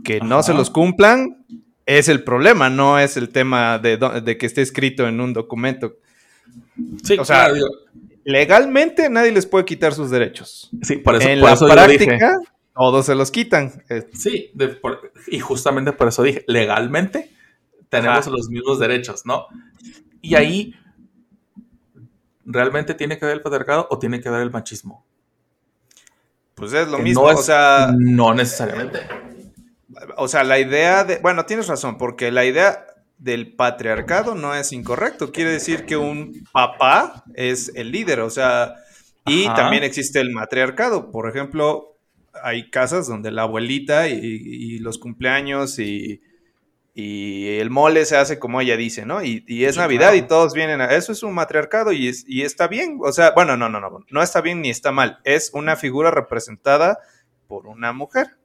[0.05, 1.45] Que no se los cumplan
[1.85, 3.99] es el problema, no es el tema de,
[4.39, 5.97] que esté escrito en un documento.
[7.03, 7.67] Sí, o sea, claro, digo,
[8.25, 10.71] Legalmente nadie les puede quitar sus derechos.
[10.83, 12.05] sí, por eso, en por la eso yo dije.
[12.07, 12.39] práctica,
[12.75, 13.83] todos se los quitan.
[13.91, 17.31] Eh, Sí, de- por- y justamente por eso dije, legalmente
[17.89, 18.31] tenemos Ajá.
[18.31, 19.47] los mismos derechos, ¿no?
[20.23, 20.73] Y ahí,
[22.45, 25.05] ¿realmente tiene que ver el patriarcado o tiene que ver el machismo?
[26.63, 29.01] Pues es lo mismo, no es- o sea, No necesariamente.
[30.17, 32.87] o sea, la idea de, bueno, tienes razón, porque la idea
[33.19, 35.33] del patriarcado no es incorrecto.
[35.33, 38.77] Quiere decir que un papá es el líder, o sea,
[39.27, 39.55] y Ajá.
[39.57, 41.11] también existe el matriarcado.
[41.11, 41.97] Por ejemplo,
[42.45, 46.21] hay casas donde la abuelita y, y los cumpleaños y,
[46.95, 49.23] y el mole se hace como ella dice, ¿no?
[49.23, 50.17] Y, y es Sí, Navidad claro.
[50.17, 50.87] y todos vienen a...
[50.87, 52.99] Eso es un matriarcado y, es- y está bien.
[53.03, 54.05] O sea, bueno, no, no, no.
[54.11, 55.19] No está bien ni está mal.
[55.25, 56.99] Es una figura representada
[57.49, 58.37] por una mujer.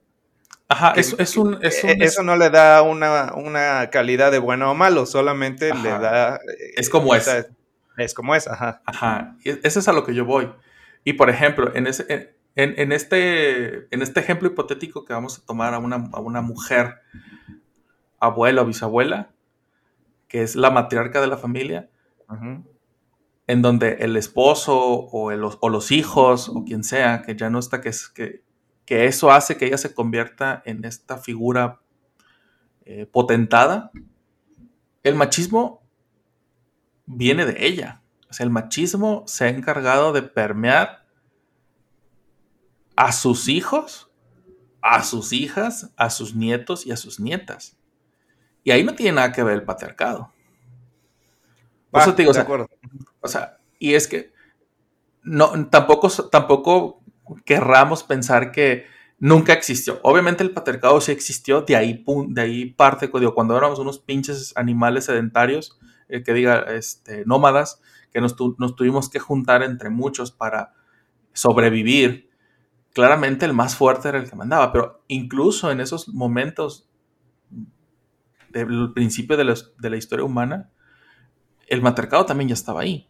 [0.68, 1.58] Ajá, que- es, es un...
[1.62, 5.74] Es un Eh, Eso no le da una, una calidad de bueno o malo, solamente
[5.74, 6.36] le da...
[6.36, 7.26] eh, Es como es.
[7.28, 7.48] esa-
[7.98, 8.80] Es como es, ajá.
[8.86, 10.50] Ajá, y ese es a lo que yo voy.
[11.04, 15.38] Y por ejemplo, en, ese, en, en- en este, en este ejemplo hipotético que vamos
[15.38, 16.94] a tomar a una, a una mujer,
[18.20, 19.30] abuela o bisabuela,
[20.28, 21.90] que es la matriarca de la familia,
[23.46, 27.58] en donde el esposo o, el- o los hijos o quien sea, que ya no
[27.58, 28.44] está, que, es, que,
[28.84, 31.80] que eso hace que ella se convierta en esta figura
[32.84, 33.90] eh, potentada,
[35.02, 35.82] el machismo
[37.06, 38.02] viene de ella.
[38.28, 41.06] O sea, el machismo se ha encargado de permear
[42.96, 44.10] a sus hijos,
[44.82, 47.77] a sus hijas, a sus nietos y a sus nietas.
[48.64, 50.32] Y ahí no tiene nada que ver el patriarcado.
[51.90, 52.68] Por Va, eso te digo, o de sea, acuerdo.
[53.20, 54.32] o sea, y es que
[55.24, 57.02] no, tampoco, tampoco
[57.44, 58.86] querramos pensar que
[59.18, 60.00] nunca existió.
[60.02, 64.52] Obviamente el patriarcado sí existió, de ahí, de ahí parte, digo, cuando éramos unos pinches
[64.56, 69.90] animales sedentarios, eh, que diga, este, nómadas, que nos, tu- nos tuvimos que juntar entre
[69.90, 70.74] muchos para
[71.34, 72.30] sobrevivir.
[72.94, 76.87] Claramente el más fuerte era el que mandaba, pero incluso en esos momentos
[78.50, 80.70] del principio de, la historia humana,
[81.66, 83.08] el matriarcado también ya estaba ahí.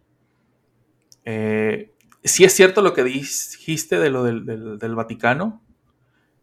[1.25, 5.63] Eh, sí es cierto lo que dijiste de lo del, Vaticano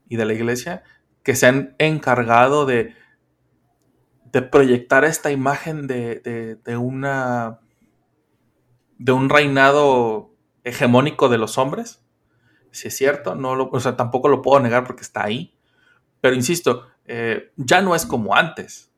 [0.08, 0.84] y de la iglesia,
[1.24, 2.94] que se han encargado de,
[4.52, 7.62] proyectar esta imagen de, de- una
[8.98, 12.06] de un reinado hegemónico de los hombres.
[12.72, 15.58] Si es cierto, no lo, o sea, tampoco lo puedo negar porque está ahí.
[16.20, 18.90] Pero insisto, eh, ya no es como antes.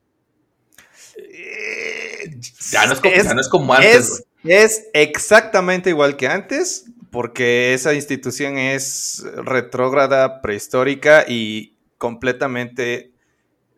[2.71, 3.95] Ya no es como, ya no es como antes.
[3.95, 13.11] es, es exactamente igual que antes, porque esa institución es retrógrada, prehistórica y completamente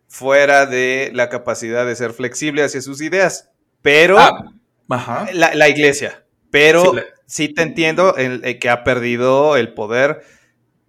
[0.08, 3.48] fuera de la capacidad de ser flexible hacia sus ideas.
[3.82, 4.52] Pero Ah,
[4.88, 5.28] ajá.
[5.32, 9.72] la, la iglesia, pero Sí, la- sí te entiendo el, el que ha perdido el
[9.72, 10.22] poder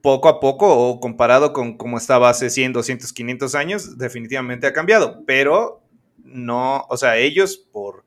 [0.01, 4.73] poco a poco o comparado con cómo estaba hace 100, 200, 500 años, definitivamente ha
[4.73, 5.83] cambiado, pero
[6.23, 8.05] no, o sea, ellos por,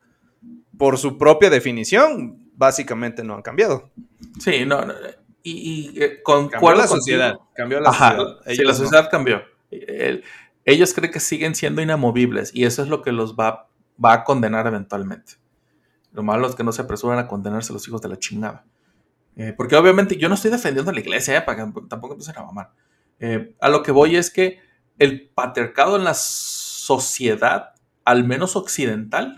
[0.77, 3.89] por su propia definición básicamente no han cambiado.
[4.39, 4.93] Sí, no, no,
[5.43, 6.95] y, y, eh, concuerdo Cambió la contigo.
[6.97, 8.41] sociedad, cambió la Ajá, sociedad.
[8.45, 8.77] sí, Ellos la no.
[8.79, 9.41] sociedad cambió.
[10.65, 13.69] ellos creen que siguen siendo inamovibles y eso es lo que los va,
[14.03, 15.33] va a condenar eventualmente.
[16.11, 18.65] Lo malo es que no se apresuran a condenarse los hijos de la chingada.
[19.35, 22.37] Eh, porque obviamente yo no estoy defendiendo a la iglesia, eh, para que tampoco empiecen
[22.37, 22.71] a mamar.
[23.19, 24.59] Eh, a lo que voy es que
[24.97, 27.73] el patriarcado en la sociedad,
[28.05, 29.35] al menos occidental,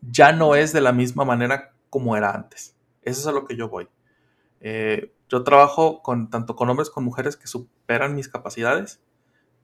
[0.00, 2.76] ya no es de la misma manera como era antes.
[3.02, 3.88] Eso es a lo que yo voy.
[5.28, 9.00] yo trabajo con, tanto con hombres como mujeres que superan mis capacidades,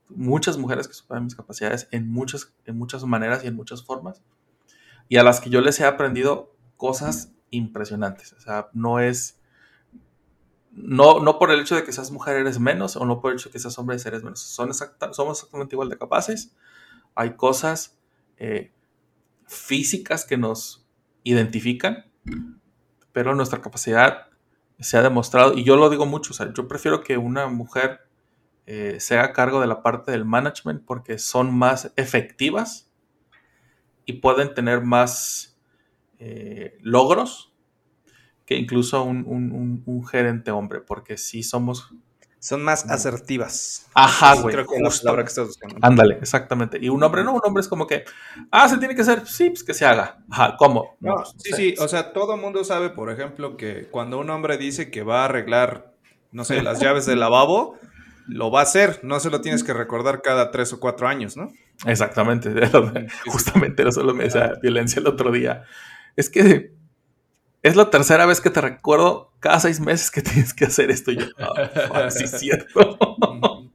[0.08, 4.22] muchas mujeres que superan mis capacidades en muchas, en muchas maneras y en muchas formas
[5.10, 8.32] y a las que yo les he aprendido cosas impresionantes.
[8.32, 9.39] O sea, no es,
[10.70, 13.38] no, no por el hecho de que seas mujer eres menos o no por el
[13.38, 14.40] hecho de que seas hombre eres menos.
[14.40, 16.54] Son somos exactamente igual de capaces.
[17.14, 17.98] Hay cosas
[18.36, 18.72] eh,
[19.46, 20.86] físicas que nos
[21.24, 22.10] identifican,
[23.12, 24.28] pero nuestra capacidad
[24.78, 28.00] se ha demostrado, y yo lo digo mucho, o sea, yo prefiero que una mujer
[28.66, 32.90] eh, sea a cargo de la parte del management porque son más efectivas
[34.06, 35.58] y pueden tener más
[36.18, 37.49] eh, logros
[38.50, 41.94] que incluso un, gerente hombre, porque si somos...
[42.40, 43.86] Son más asertivas.
[43.94, 44.54] Ajá, güey.
[44.54, 45.76] Creo que es la palabra que estás buscando.
[45.82, 46.78] Ándale, exactamente.
[46.80, 48.04] Y un hombre no, un hombre es como que,
[48.50, 50.24] ah, se tiene que hacer, sí, pues que se haga.
[50.30, 50.96] Ajá, ¿cómo?
[51.00, 54.56] No, pues, sí, sí, o sea, todo mundo sabe, por ejemplo, que cuando un hombre
[54.56, 55.94] dice que va a arreglar,
[56.32, 57.78] no sé, las llaves del lavabo,
[58.26, 61.36] lo va a hacer, no se lo tienes que recordar cada tres o cuatro años,
[61.36, 61.52] ¿no?
[61.84, 62.52] Exactamente,
[63.26, 65.64] justamente eso lo me decía Violencia el otro día.
[66.16, 66.79] Es que
[67.62, 71.12] es la tercera vez que te recuerdo cada seis meses que tienes que hacer esto.
[71.12, 72.98] Y yo, oh, sí, es cierto.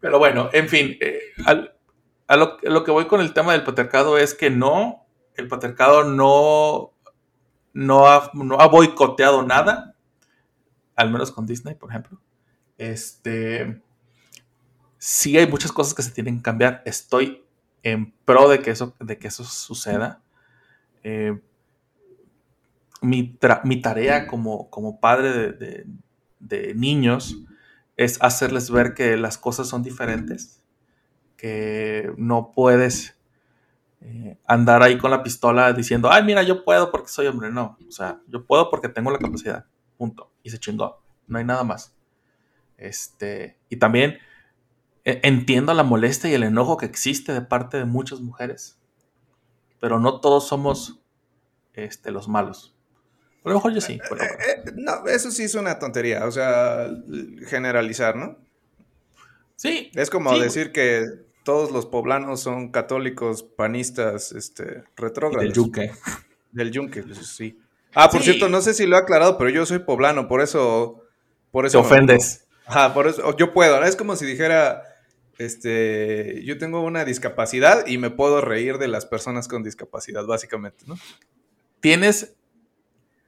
[0.00, 1.20] Pero bueno, en fin, eh,
[2.28, 6.92] lo, que voy con el tema del patriarcado es que no, el patriarcado no,
[7.72, 9.94] no, ha, no ha boicoteado nada,
[10.96, 12.20] al menos con Disney, por ejemplo.
[12.78, 13.80] Este
[15.02, 16.80] sí hay muchas cosas que se tienen que cambiar.
[16.84, 17.44] Estoy
[17.82, 20.22] en pro de que eso, de que eso suceda.
[21.02, 21.40] Eh,
[23.02, 23.36] mi,
[23.80, 25.52] tarea como, como padre
[26.40, 27.36] de, niños
[27.96, 30.62] es hacerles ver que las cosas son diferentes,
[31.36, 33.16] que no puedes
[34.00, 37.50] eh, andar ahí con la pistola diciendo, ay, mira, yo puedo porque soy hombre.
[37.50, 39.66] No, o sea, yo puedo porque tengo la capacidad.
[39.96, 40.32] Punto.
[40.42, 41.02] Y se chingó.
[41.26, 41.94] No hay nada más.
[42.76, 44.18] Este, y también
[45.04, 48.80] e, entiendo la molestia y el enojo que existe de parte de muchas mujeres,
[49.80, 51.00] pero no todos somos
[51.74, 52.76] este, los malos.
[53.44, 53.94] A lo mejor yo sí.
[53.94, 56.88] Eh, eh, no, eso sí es una tontería, o sea,
[57.46, 58.38] generalizar, ¿no?
[59.56, 59.90] Sí.
[59.94, 61.06] Es como decir que
[61.42, 65.44] todos los poblanos son católicos, panistas, este, retrógrados.
[65.44, 65.92] del yunque.
[66.52, 67.58] Del yunque, sí.
[67.94, 71.04] Ah, por cierto, no sé si lo he aclarado, pero yo soy poblano, por eso...
[71.50, 72.46] Por eso Te ofendes.
[72.64, 73.82] Ajá, por eso yo puedo.
[73.84, 74.82] Es como si dijera,
[75.38, 80.84] este, yo tengo una discapacidad y me puedo reír de las personas con discapacidad, básicamente,
[80.86, 80.96] ¿no?
[81.80, 82.34] Tienes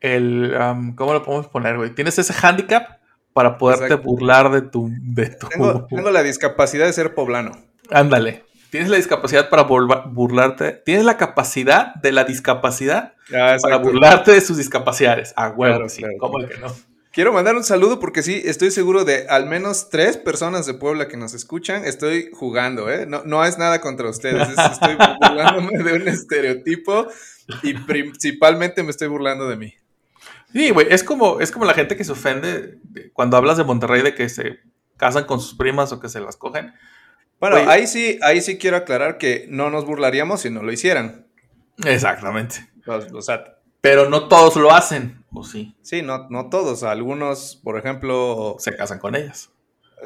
[0.05, 0.55] el,
[0.97, 1.95] ¿cómo lo podemos poner, güey?
[1.95, 2.99] Tienes ese handicap
[3.33, 5.49] para poderte burlar de tu, de tu...
[5.89, 7.53] Tengo, la discapacidad de ser poblano.
[7.91, 8.45] Ándale.
[8.71, 10.73] Tienes la discapacidad para burlarte.
[10.73, 15.33] Tienes la capacidad de la discapacidad ah, para burlarte de sus discapacidades.
[15.37, 16.03] Ah, bueno, sí.
[16.19, 16.75] ¿Cómo que no?
[17.11, 21.07] Quiero mandar un saludo porque sí, estoy seguro de al menos tres personas de Puebla
[21.07, 21.85] que nos escuchan.
[21.85, 23.07] Estoy jugando, ¿eh?
[23.07, 24.49] No, no es nada contra ustedes.
[24.49, 27.07] estoy burlándome de un estereotipo
[27.63, 29.75] y principalmente me estoy burlando de mí.
[30.55, 32.79] Sí, güey, es como, es como la gente que se ofende
[33.13, 34.61] cuando hablas de Monterrey de que se
[34.97, 36.73] casan con sus primas o que se las cogen.
[37.41, 41.27] Bueno, ahí sí, ahí sí quiero aclarar que no nos burlaríamos si no lo hicieran.
[41.85, 42.71] Exactamente.
[42.87, 45.77] O sea, pero no todos lo hacen, ¿o sí?
[45.83, 46.85] Sí, no, no todos.
[46.85, 48.55] Algunos, por ejemplo...
[48.61, 49.51] Se casan con ellas.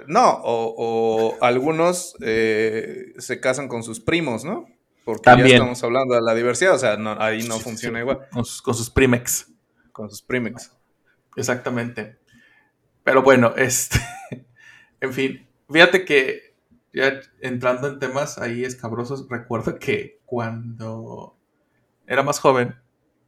[0.06, 4.64] No, o, algunos eh, se casan con sus primos, ¿no?
[5.04, 8.20] Porque ya estamos hablando de la diversidad, o sea, ahí no funciona igual.
[8.30, 9.46] Con sus, con sus primex.
[9.98, 10.70] Con sus primex.
[11.34, 12.20] Exactamente.
[13.02, 13.98] Pero bueno, este...
[15.00, 16.54] en fin, fíjate que
[16.92, 21.36] ya entrando en temas ahí escabrosos, recuerdo que cuando
[22.06, 22.76] era más joven,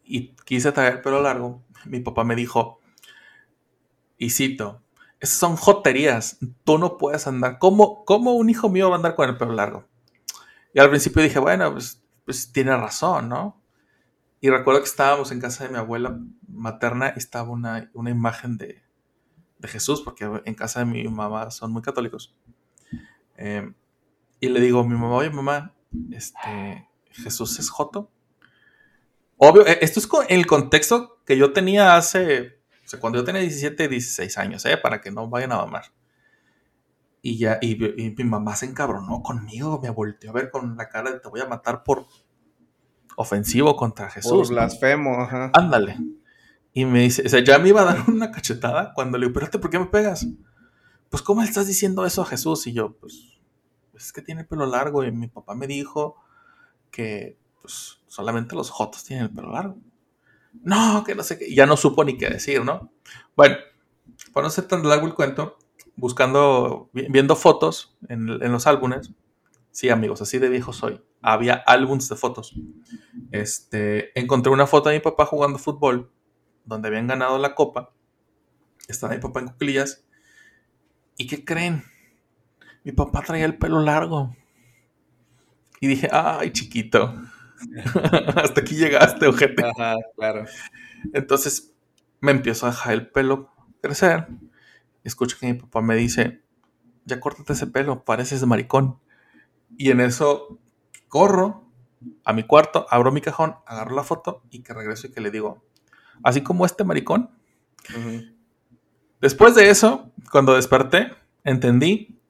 [0.04, 2.78] y quise traer el pelo largo, mi papá me dijo,
[4.16, 4.80] y cito,
[5.18, 9.16] esas son joterías, tú no puedes andar, ¿cómo, ¿cómo un hijo mío va a andar
[9.16, 9.88] con el pelo largo?
[10.72, 13.59] Y al principio dije, bueno, pues, pues tiene razón, ¿no?
[14.40, 16.18] Y recuerdo que estábamos en casa de mi abuela
[16.48, 18.82] materna y estaba una, imagen de,
[19.62, 22.34] Jesús, porque en casa de mi mamá son muy católicos.
[23.36, 23.70] Eh,
[24.40, 25.74] y le digo a mi mamá, oye mamá,
[26.12, 28.10] este, Jesús es joto.
[29.36, 33.24] Obvio, eh, esto es en el contexto que yo tenía hace, o sea, cuando yo
[33.24, 34.78] tenía 17, 16 años, ¿eh?
[34.78, 35.92] Para que no vayan a mamar.
[37.22, 41.10] Y ya, y, mi mamá se encabronó conmigo, me volteó a ver con la cara
[41.12, 42.06] de te voy a matar por
[43.16, 44.48] ofensivo contra Jesús.
[44.48, 45.50] Por blasfemo, ajá.
[45.54, 45.98] Ándale.
[46.72, 49.38] Y me dice, o sea, ya me iba a dar una cachetada cuando le digo,
[49.38, 50.26] pero ¿por qué me pegas?
[51.08, 52.66] Pues, ¿cómo le estás diciendo eso a Jesús?
[52.66, 53.38] Y yo, pues,
[53.90, 56.16] pues es que tiene el pelo largo y mi papá me dijo
[56.90, 59.76] que, pues, solamente los jotos tienen el pelo largo.
[60.62, 61.48] No, que no sé qué.
[61.48, 62.92] Y ya no supo ni qué decir, ¿no?
[63.36, 63.56] Bueno,
[64.32, 65.58] para no ser tan largo el cuento,
[65.96, 69.12] buscando, viendo fotos en, los álbumes.
[69.70, 71.00] Sí, amigos, así de viejo soy.
[71.22, 72.54] Había álbumes de fotos.
[73.30, 76.10] Este, encontré una foto de mi papá jugando fútbol,
[76.64, 77.92] donde habían ganado la copa.
[78.88, 80.04] Estaba mi papá en cuclillas.
[81.16, 81.84] ¿Y qué creen?
[82.84, 84.34] Mi papá traía el pelo largo.
[85.80, 87.14] Y dije, ay, chiquito.
[88.36, 89.64] Hasta aquí llegaste, ojete.
[89.64, 90.44] Ajá, claro.
[91.12, 91.74] Entonces
[92.20, 93.50] me empiezo a dejar el pelo
[93.80, 94.26] crecer
[95.04, 96.42] escucho que mi papá me dice,
[97.04, 98.98] ya córtate ese pelo, pareces de maricón.
[99.76, 100.58] Y en eso
[101.08, 101.64] corro
[102.24, 105.30] a mi cuarto, abro mi cajón, agarro la foto y que regreso y que le
[105.30, 105.62] digo,
[106.22, 107.30] así como este maricón.
[109.20, 111.12] Después de eso, cuando desperté,
[111.44, 112.20] entendí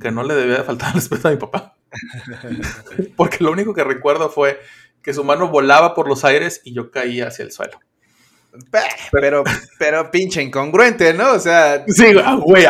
[0.00, 1.76] que no le debía de faltar el respeto a mi papá.
[3.16, 4.60] Porque lo único que recuerdo fue
[5.02, 7.80] que su mano volaba por los aires y yo caía hacia el suelo.
[9.12, 9.44] Pero,
[9.78, 11.32] pero pinche incongruente, ¿no?
[11.32, 11.84] O sea.
[11.86, 12.64] Sí, güey,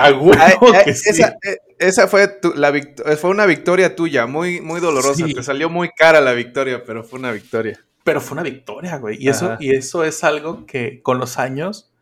[1.79, 2.73] esa, fue, la
[3.17, 5.25] fue una victoria tuya, muy, muy dolorosa.
[5.25, 7.79] Te salió muy cara la victoria, pero fue una victoria.
[8.05, 9.17] Pero fue una victoria, güey.
[9.23, 11.93] Y eso, y eso es algo que con los años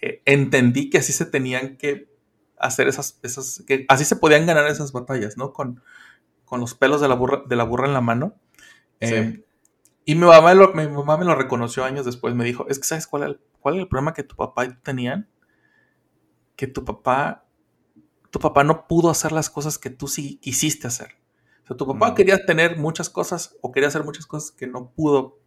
[0.00, 2.08] eh, entendí que así se tenían que
[2.58, 5.52] hacer esas, esas, que así se podían ganar esas batallas, ¿no?
[5.52, 5.82] Con,
[6.44, 8.34] con los pelos de la burra, de la burra en la mano.
[9.00, 9.42] Sí.
[10.04, 12.34] Y mi mamá, lo, mi mamá me lo reconoció años después.
[12.34, 14.80] Me dijo, es que ¿sabes cuál, cuál es el problema que tu papá y tú
[14.82, 15.28] tenían?
[16.56, 17.44] Que tu papá,
[18.30, 21.16] tu papá no pudo hacer las cosas que tú sí quisiste hacer.
[21.64, 24.90] O sea, tu papá quería tener muchas cosas o quería hacer muchas cosas que no
[24.90, 25.38] pudo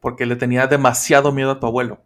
[0.00, 2.02] porque le tenía demasiado miedo a tu abuelo.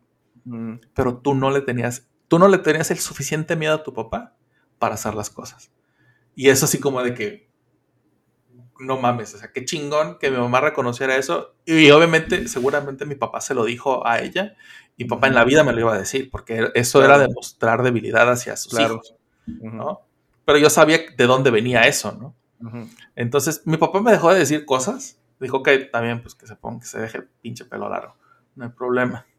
[0.95, 4.37] Pero tú no le tenías, tú no le tenías el suficiente miedo a tu papá
[4.79, 5.71] para hacer las cosas.
[6.35, 7.50] Y eso así como de que,
[8.81, 11.55] no mames, o sea, qué chingón que mi mamá reconociera eso.
[11.65, 14.57] Y obviamente, seguramente mi papá se lo dijo a ella
[15.01, 18.31] y papá en la vida me lo iba a decir, porque eso era demostrar debilidad
[18.31, 19.15] hacia sus hijos,
[19.47, 20.03] ¿no?
[20.45, 22.35] Pero yo sabía de dónde venía eso, ¿no?
[23.17, 25.19] Entonces, mi papá me dejó de decir cosas.
[25.39, 28.15] Dijo que también, pues que se ponga, que se deje el pinche pelo largo.
[28.57, 29.27] No hay problema.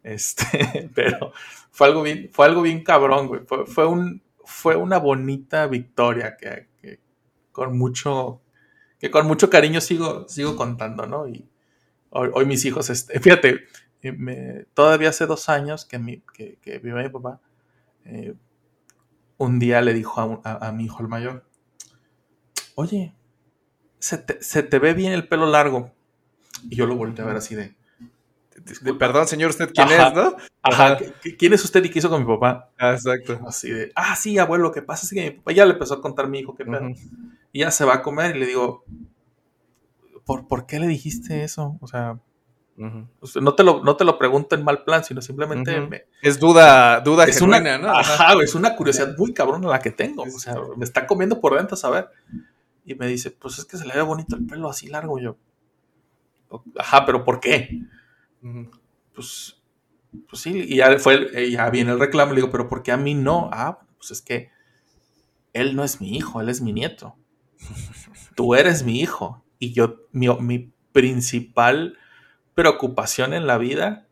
[0.00, 1.32] Este, pero
[1.70, 3.42] fue algo bien, fue algo bien cabrón, güey.
[3.66, 7.00] Fue, un, fue una bonita victoria que, que
[7.52, 8.40] con mucho
[8.98, 11.28] que con mucho cariño sigo, sigo contando, ¿no?
[11.28, 11.48] Y
[12.10, 13.64] hoy, mis hijos, este, fíjate,
[14.02, 17.40] eh, todavía hace dos años que, mi, que mi papá,
[18.04, 18.34] eh,
[19.36, 21.44] un día le dijo a, mi hijo el mayor,
[22.74, 23.14] oye,
[23.98, 25.92] se te, ve bien el pelo largo.
[26.68, 27.76] Y yo lo volteé a ver así de...
[28.98, 30.36] Perdón, señor, ¿usted quién es, no?
[30.62, 30.98] Ajá,
[31.38, 32.70] ¿quién es usted y qué hizo con mi papá?
[32.78, 33.40] Ah, exacto.
[33.46, 35.94] Así de, ah, sí, abuelo, lo que pasa es que mi papá ya le empezó
[35.94, 36.90] a contar a mi hijo qué pedo.
[37.52, 38.84] Y ya se va a comer y le digo,
[40.24, 41.78] ¿por, ¿por qué le dijiste eso?
[41.80, 42.18] O sea,
[42.76, 46.06] no, te lo, no te lo pregunto en mal plan, sino simplemente...
[46.22, 47.90] es duda, duda es una, ¿no?
[47.90, 50.22] Ajá, es una curiosidad muy cabrona la que tengo.
[50.22, 52.08] O sea, me está comiendo por dentro, saber.
[52.84, 55.18] Y me dice, pues es que se le ve bonito el pelo así largo.
[55.18, 55.36] yo,
[56.76, 57.82] ajá, pero ¿por qué?
[59.14, 59.60] Pues,
[60.28, 62.32] pues sí, y ya, fue, ya viene el reclamo.
[62.32, 63.50] Le digo, pero ¿por qué a mí no?
[63.52, 64.50] Ah, pues es que
[65.52, 67.16] él no es mi hijo, él es mi nieto
[68.34, 71.96] tú eres mi hijo y yo, mi, principal
[72.54, 74.08] preocupación en la vida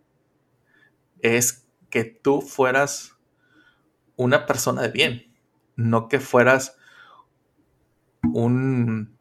[1.20, 3.16] es que tú fueras
[4.14, 5.34] una persona de bien,
[5.74, 6.76] no que fueras
[8.22, 9.16] un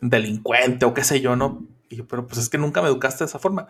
[0.00, 1.66] delincuente o qué sé yo, ¿no?
[1.90, 3.66] Y yo, pero pues es que nunca me educaste de esa forma.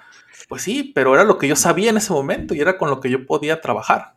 [0.47, 3.01] Pues sí, pero era lo que yo sabía en ese momento y era con lo
[3.01, 4.15] que yo podía trabajar.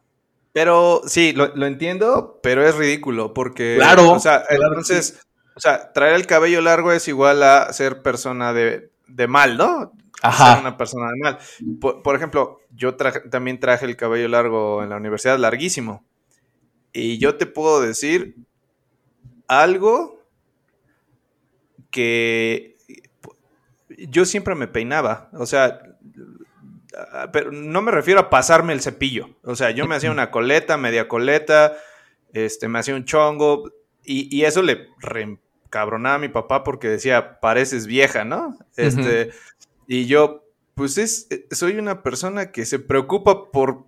[0.51, 3.76] Pero sí, lo, entiendo, pero es ridículo porque...
[3.78, 4.12] Claro.
[4.12, 5.20] O sea, entonces...
[5.56, 8.89] O sea, traer el cabello largo es igual a ser persona de,
[9.28, 9.93] mal, ¿no?
[10.22, 10.54] Ajá.
[10.54, 11.38] Ser una persona de mal.
[11.80, 16.04] Por, ejemplo, yo también traje el cabello largo en la universidad, larguísimo.
[16.91, 18.36] Y yo te puedo decir
[19.47, 20.20] algo
[21.91, 22.73] que
[24.10, 25.30] yo siempre me peinaba.
[25.34, 25.82] O sea,
[27.32, 29.30] pero no me refiero a pasarme el cepillo.
[29.43, 31.78] O sea, yo me hacía una coleta, media coleta,
[32.34, 33.72] este, me hacía un chongo.
[34.06, 34.89] Y, eso le
[35.70, 38.58] cabronaba a mi papá porque decía, pareces vieja, ¿no?
[38.76, 39.32] Este,
[39.88, 40.43] y yo,
[40.76, 43.86] pues es, soy una persona que se preocupa por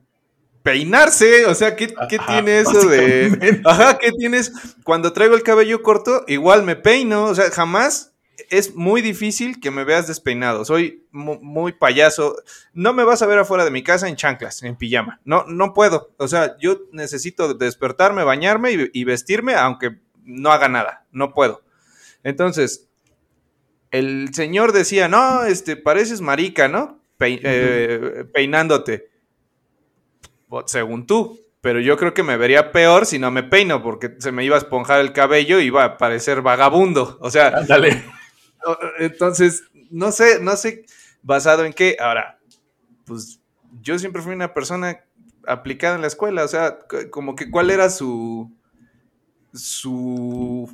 [0.64, 3.62] peinarse, o sea, ¿qué, ¿qué tiene eso de...
[3.66, 4.52] Ajá, ¿qué tienes?
[4.84, 8.15] Cuando traigo el cabello corto, igual me peino, o sea, jamás
[8.50, 12.36] es muy difícil que me veas despeinado, soy mu- muy payaso,
[12.74, 15.74] no me vas a ver afuera de mi casa en chanclas, en pijama, no, no
[15.74, 21.34] puedo, o sea, yo necesito despertarme, bañarme y, y vestirme, aunque no haga nada, no
[21.34, 21.62] puedo.
[22.24, 22.88] Entonces,
[23.92, 27.00] el señor decía, no, este, pareces marica, ¿no?
[27.20, 29.10] Eh, peinándote.
[30.66, 31.40] Según tú.
[31.62, 34.56] Pero yo creo que me vería peor si no me peino, porque se me iba
[34.56, 37.18] a esponjar el cabello y iba a parecer vagabundo.
[37.22, 38.04] O sea, Ándale.
[39.00, 40.86] Entonces, no sé, no sé
[41.22, 41.98] basado en qué.
[42.00, 42.40] Ahora,
[43.06, 43.40] pues
[43.82, 45.00] yo siempre fui una persona
[45.48, 46.80] aplicada en la escuela, o sea,
[47.12, 48.52] como que cuál era su
[49.54, 50.70] su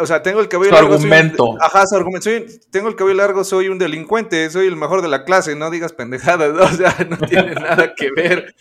[0.00, 0.98] o sea, tengo el cabello Su largo.
[0.98, 1.62] soy un- argumento.
[1.62, 2.24] ajá, su argumento.
[2.24, 5.70] Soy- tengo el cabello largo, soy un delincuente, soy el mejor de la clase, no
[5.70, 6.62] digas pendejadas, ¿no?
[6.64, 8.54] o sea, no tiene nada que ver.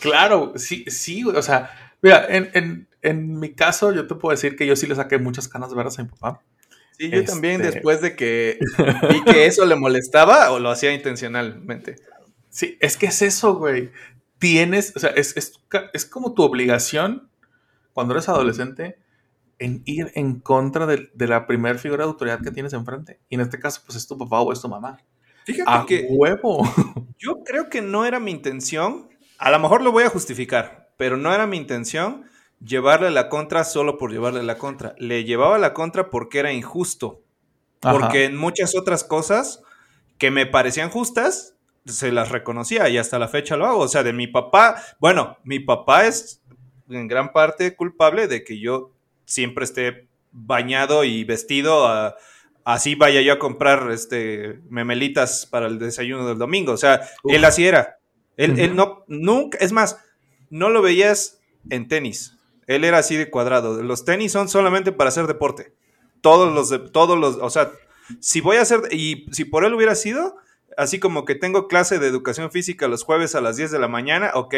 [0.00, 1.70] Claro, sí, sí, o sea,
[2.02, 5.18] mira, en, en, en mi caso yo te puedo decir que yo sí le saqué
[5.18, 6.42] muchas canas verdes a mi papá.
[6.98, 8.58] Sí, yo Este- también después de que
[9.10, 11.96] vi que eso le molestaba o lo hacía intencionalmente.
[12.50, 13.90] Sí, es que es eso, güey.
[14.38, 15.52] Tienes, o sea, es, es,
[15.92, 17.30] es como tu obligación
[17.92, 18.98] cuando eres adolescente
[19.58, 23.20] en ir en contra de, de la primera figura de autoridad que tienes enfrente.
[23.28, 24.98] Y en este caso, pues es tu papá o es tu mamá.
[25.44, 26.62] Fíjate A que huevo.
[27.18, 31.16] Yo creo que no era mi intención, a lo mejor lo voy a justificar, pero
[31.16, 32.26] no era mi intención
[32.64, 34.94] llevarle la contra solo por llevarle la contra.
[34.98, 37.22] Le llevaba la contra porque era injusto.
[37.80, 39.62] Porque en muchas otras cosas
[40.18, 41.54] que me parecían justas,
[41.86, 43.78] se las reconocía y hasta la fecha lo hago.
[43.80, 46.42] O sea, de mi papá, bueno, mi papá es
[46.90, 48.90] en gran parte culpable de que yo
[49.24, 52.16] siempre esté bañado y vestido a-
[52.64, 56.72] así vaya yo a comprar este memelitas para el desayuno del domingo.
[56.72, 57.32] O sea, Uf.
[57.32, 57.98] él así era.
[58.36, 59.98] Él, él no, nunca, es más,
[60.50, 61.38] no lo veías
[61.70, 62.34] en tenis.
[62.68, 63.82] Él era así de cuadrado.
[63.82, 65.72] Los tenis son solamente para hacer deporte.
[66.20, 67.72] Todos los, de- todos los, o sea,
[68.20, 70.36] si voy a hacer, y si por él hubiera sido,
[70.76, 73.88] así como que tengo clase de educación física los jueves a las 10 de la
[73.88, 74.54] mañana, ok,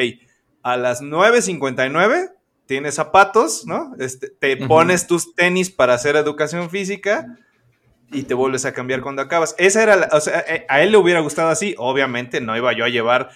[0.63, 2.33] a las 9.59
[2.67, 3.95] tienes zapatos, ¿no?
[3.99, 7.37] Este, te pones tus tenis para hacer educación física
[8.13, 9.55] y te vuelves a cambiar cuando acabas.
[9.59, 12.73] Esa era, la- o sea, eh, a él le hubiera gustado así, obviamente no iba
[12.73, 13.31] yo a llevar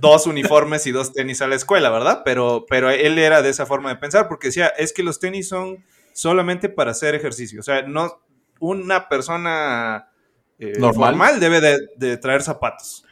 [0.00, 2.22] dos uniformes y dos tenis a la escuela, ¿verdad?
[2.24, 5.48] Pero, pero él era de esa forma de pensar porque decía, es que los tenis
[5.48, 8.20] son solamente para hacer ejercicio, o sea, no,
[8.60, 10.10] una persona
[10.58, 11.10] eh, Normal.
[11.12, 13.04] normal debe de, de traer zapatos.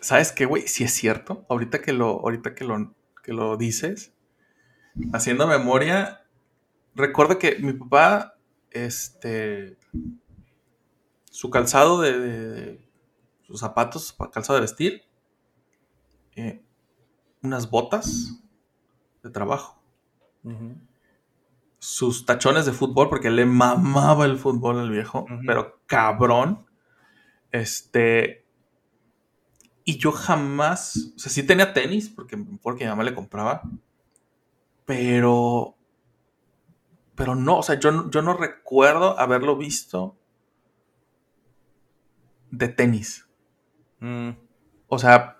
[0.00, 0.68] ¿Sabes qué, güey?
[0.68, 1.44] Sí es cierto.
[1.48, 2.94] Ahorita que lo, ahorita que lo,
[3.24, 4.12] que lo dices,
[5.12, 6.22] haciendo memoria,
[6.94, 8.34] recuerdo que mi papá,
[8.70, 9.76] este,
[11.30, 12.88] su calzado de, de- de-
[13.46, 15.02] sus zapatos, pa- calzado de vestir,
[16.36, 16.62] eh,
[17.42, 18.40] unas botas
[19.22, 19.80] de trabajo,
[21.78, 26.66] sus tachones de fútbol, porque le mamaba el fútbol al viejo, pero cabrón,
[27.52, 28.44] este,
[29.84, 33.62] y yo jamás, o sea, sí tenía tenis, porque, porque mi mamá le compraba,
[34.86, 35.76] pero,
[37.14, 40.16] pero no, o sea, yo, no- yo no recuerdo haberlo visto
[42.50, 43.26] de tenis.
[44.00, 44.30] Mm,
[44.88, 45.38] O sea,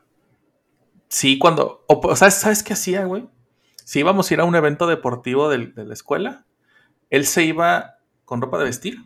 [1.14, 3.28] sí, cuando, o, o ¿sabes qué hacía, güey?
[3.84, 6.44] Si íbamos a ir a un evento deportivo de, la escuela,
[7.10, 8.98] él se iba con ropa de vestir.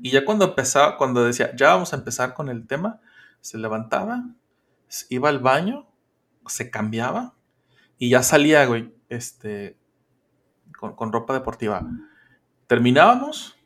[0.00, 3.00] Y ya cuando empezaba, cuando decía, ya vamos a empezar con el tema,
[3.40, 4.24] se levantaba,
[5.08, 5.88] iba al baño,
[6.46, 7.34] se cambiaba
[7.96, 9.78] y ya salía, güey, este,
[10.76, 11.88] con, ropa deportiva.
[12.66, 13.56] Terminábamos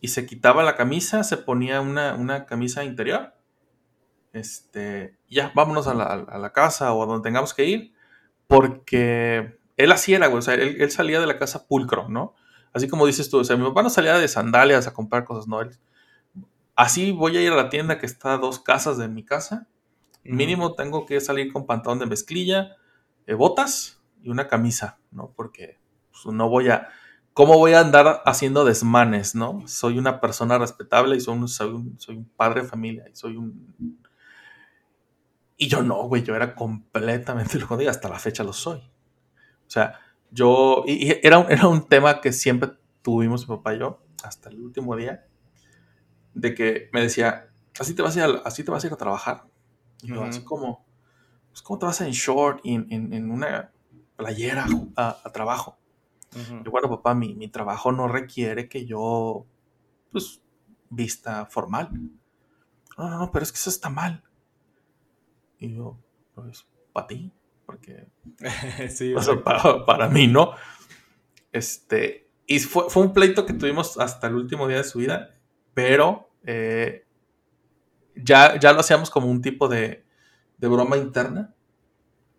[0.00, 3.35] y se quitaba la camisa, se ponía una camisa interior.
[4.36, 7.94] Este, ya, vámonos a la, a la casa o a donde tengamos que ir,
[8.46, 12.34] porque él así era, güey, o sea, él, él salía de la casa pulcro, ¿no?
[12.74, 15.48] Así como dices tú, o sea, mi papá no salía de sandalias a comprar cosas,
[15.48, 15.70] no, él,
[16.74, 19.68] así voy a ir a la tienda que está a dos casas de mi casa,
[20.22, 22.76] mínimo tengo que salir con pantalón de mezclilla,
[23.26, 25.32] eh, botas y una camisa, ¿no?
[25.34, 25.78] Porque
[26.12, 26.88] pues, no voy a...
[27.32, 29.62] ¿Cómo voy a andar haciendo desmanes, no?
[29.66, 33.16] Soy una persona respetable y soy un, soy un, soy un padre de familia y
[33.16, 34.05] soy un...
[35.56, 38.78] Y yo no, güey, yo era completamente lo contrario y hasta la fecha lo soy.
[38.78, 39.10] O
[39.70, 40.00] sea,
[40.30, 40.84] yo...
[40.86, 44.50] Y, y era, un, era un tema que siempre tuvimos mi papá y yo hasta
[44.50, 45.26] el último día,
[46.34, 47.48] de que me decía,
[47.78, 49.44] así te vas a ir a, así te vas a, ir a trabajar.
[50.02, 50.84] Y yo, así como,
[51.50, 53.72] pues, ¿cómo te vas en short y en, en- en una
[54.16, 55.78] playera a, a trabajo?
[56.34, 56.64] Ujú.
[56.64, 59.46] Yo, bueno, papá, mi, mi trabajo no requiere que yo,
[60.12, 60.42] pues,
[60.90, 61.90] vista formal.
[62.98, 64.22] No, no, no, pero es que eso está mal.
[65.58, 65.98] Y yo,
[66.34, 67.32] pues, para ti,
[67.64, 68.06] porque
[68.88, 70.52] sí, o sea, para, para mí no.
[71.52, 75.34] Este, y fue, fue un pleito que tuvimos hasta el último día de su vida,
[75.74, 77.06] pero eh,
[78.14, 80.06] ya, ya lo hacíamos como un tipo de,
[80.58, 81.54] de broma interna.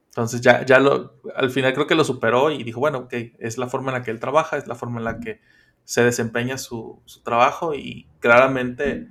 [0.08, 3.58] Entonces ya, ya lo, al final creo que lo superó y dijo, bueno, ok, es
[3.58, 5.42] la forma en la que él trabaja, es la forma en la que
[5.84, 9.08] se desempeña su, su trabajo y claramente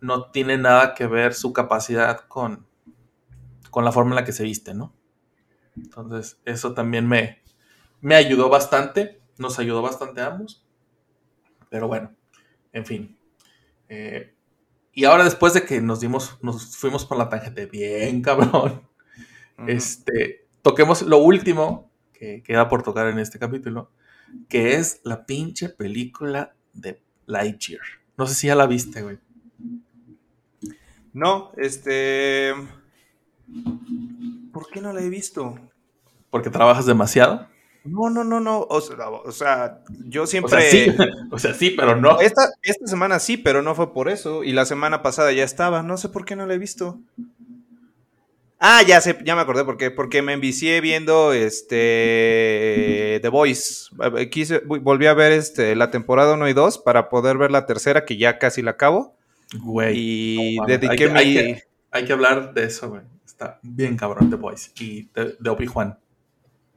[0.00, 2.66] no tiene nada que ver su capacidad con,
[3.72, 4.94] con la forma en la que se viste, ¿no?
[5.74, 7.42] Entonces eso también me,
[8.02, 10.64] me ayudó bastante, nos ayudó bastante a ambos.
[11.70, 12.14] Pero bueno,
[12.74, 13.18] en fin.
[13.88, 14.34] Eh,
[14.92, 18.86] y ahora después de que nos dimos, nos fuimos por la tangente bien cabrón,
[19.66, 23.90] este, toquemos lo último que queda por tocar en este capítulo,
[24.50, 27.80] que es la pinche película de Lightyear.
[28.18, 29.18] No sé si ya la viste, güey.
[31.14, 32.52] No, este...
[34.52, 35.58] ¿Por qué no la he visto?
[36.30, 37.46] ¿Porque trabajas demasiado?
[37.84, 38.60] No, no, no, no.
[38.68, 40.60] O sea, o sea yo O siempre...
[40.62, 40.86] sea, sí,
[41.32, 42.20] o sea, sí, pero no.
[42.20, 44.44] Esta, esta semana sí, pero no fue por eso.
[44.44, 45.82] Y la semana pasada ya estaba.
[45.82, 46.98] No sé por qué no la he visto.
[48.64, 49.90] Ah, ya sé, ya me acordé por qué.
[49.90, 53.86] Porque me envicié viendo este The Voice.
[54.16, 57.66] Eh, Quise, volví a ver este, la temporada 1 y 2 para poder ver la
[57.66, 59.16] tercera, que ya casi la acabo.
[59.60, 59.98] Güey.
[60.54, 61.34] Y no dediqué hay, que- hay mi.
[61.34, 63.02] que, hay que hablar de eso, güey.
[63.32, 64.70] Está bien cabrón The Voice.
[64.78, 65.98] Y de, de Obi-Wan.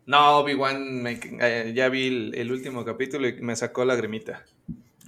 [0.06, 4.46] No, Obi-Wan, eh, ya vi el, el último capítulo y me sacó lagrimita.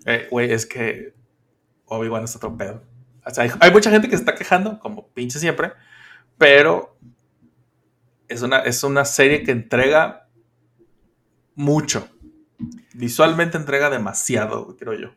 [0.06, 1.14] Eh, Güey, es que
[1.86, 2.84] Obi-Wan es otro pedo.
[3.26, 5.72] O sea, hay, hay mucha gente que se está quejando, como pinche siempre,
[6.38, 6.98] pero
[8.28, 10.28] es una, es una serie que entrega
[11.56, 12.10] mucho.
[12.94, 15.12] Visualmente entrega demasiado, creo yo.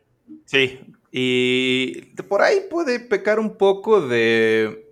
[0.45, 0.79] Sí.
[1.11, 4.90] Y por ahí puede pecar un poco de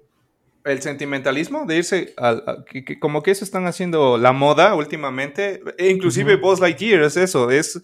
[0.65, 4.75] el sentimentalismo, de irse al, a- que- que como que eso están haciendo la moda
[4.75, 5.61] últimamente.
[5.77, 6.41] E inclusive Ujú.
[6.47, 7.81] Buzz Lightyear es eso, es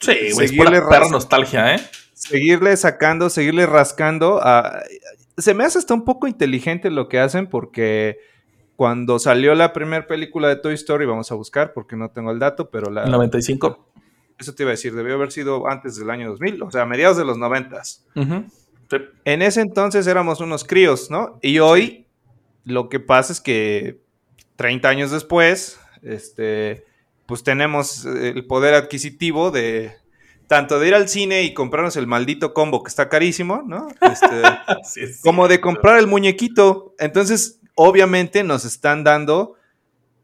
[0.00, 1.80] Sí, güey, es Seguirle pura nostalgia, ¿eh?
[2.14, 4.40] seguirle sacando, seguirle rascando.
[4.42, 4.82] a-
[5.36, 8.18] se me hace hasta un poco inteligente lo que hacen porque
[8.76, 12.38] cuando salió la primera película de Toy Story, vamos a buscar porque no tengo el
[12.40, 13.04] dato, pero la...
[13.04, 13.88] El 95.
[14.38, 16.86] Eso te iba a decir, debió haber sido antes del año 2000, o sea, a
[16.86, 17.80] mediados de los 90.
[18.16, 18.44] Ujú.
[18.90, 18.96] Sí.
[19.24, 21.38] En ese entonces éramos unos críos, ¿no?
[21.40, 22.03] Y hoy
[22.64, 24.00] lo que pasa es que
[24.56, 26.84] 30 años después, este,
[27.26, 29.92] pues tenemos el poder adquisitivo de
[30.46, 33.88] tanto de ir al cine y comprarnos el maldito combo que está carísimo, ¿no?
[34.00, 34.42] Este,
[34.84, 36.94] Sí, como de comprar el muñequito.
[36.98, 39.54] Entonces, obviamente nos están dando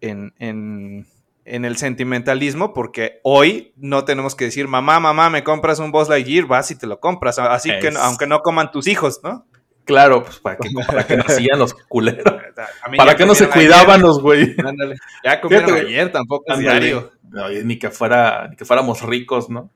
[0.00, 1.06] en, en-
[1.46, 6.08] en el sentimentalismo, porque hoy no tenemos que decir, mamá, mamá, me compras un Buzz
[6.08, 7.38] Lightyear, vas y te lo compras.
[7.38, 9.46] Así que, Es- aunque no coman tus hijos, ¿no?
[9.90, 12.22] Claro, pues para que, para que nacían los culeros.
[12.96, 14.54] Para que no se cuidaban los güey.
[14.64, 14.96] Ándale.
[15.24, 17.10] Ya comieron Fíjate, ayer, tampoco es diario.
[17.28, 19.70] No, ni que fuera, ni que fuéramos ricos, ¿no?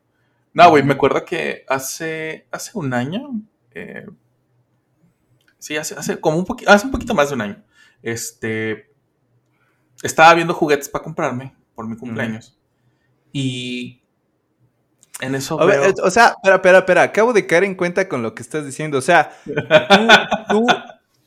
[0.52, 3.40] No, güey, me acuerdo que hace, hace un año,
[3.72, 4.06] eh,
[5.58, 7.64] sí, hace, hace como un poquito, hace un poquito más de un año,
[8.00, 8.92] este,
[10.02, 12.56] estaba viendo juguetes para comprarme por mi cumpleaños
[13.32, 14.03] y
[15.20, 17.02] en eso ver, veo- o sea, espera, espera, espera.
[17.02, 18.98] Acabo de caer en cuenta con lo que estás diciendo.
[18.98, 19.54] O sea, tú,
[20.48, 20.66] tú,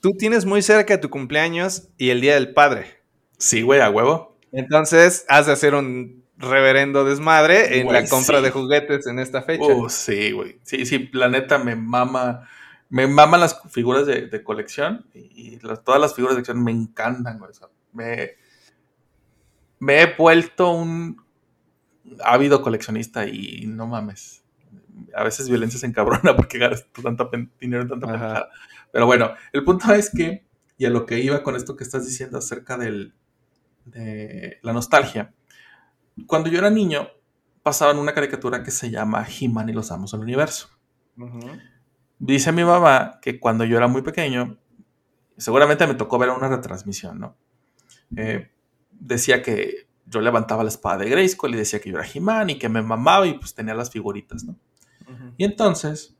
[0.01, 3.01] tú tienes muy cerca tu cumpleaños y el Día del Padre.
[3.37, 4.37] sí, güey, a huevo.
[4.51, 8.43] Entonces, has de hacer un reverendo desmadre en Güey, la compra sí.
[8.43, 9.65] de juguetes en esta fecha.
[9.73, 10.59] Uh, sí, güey.
[10.63, 12.47] Sí, sí, la neta me mama.
[12.89, 15.19] Me maman las figuras de, de colección y,
[15.55, 17.51] y las- todas las figuras de colección me encantan, güey.
[17.51, 18.31] O sea, me,
[19.79, 21.21] me he vuelto un
[22.23, 24.43] ávido coleccionista y no mames.
[25.15, 27.29] A veces violencia se encabrona porque gasto tanta
[27.59, 28.49] dinero en tanta pendejada.
[28.91, 30.45] Pero bueno, el punto es que,
[30.77, 33.13] y a lo que iba con esto que estás diciendo acerca del,
[33.85, 35.33] de la nostalgia,
[36.25, 37.09] cuando yo era niño,
[37.63, 40.69] pasaban una caricatura que se llama He-Man y los Amos del Universo.
[42.19, 44.57] Dice mi mamá que cuando yo era muy pequeño,
[45.37, 47.37] seguramente me tocó ver una retransmisión, ¿no?
[48.15, 48.49] Eh,
[48.91, 52.57] decía que yo levantaba la espada de Grayskull y decía que yo era He-Man y
[52.57, 54.55] que me mamaba y pues tenía las figuritas, ¿no?
[55.37, 56.15] Y entonces,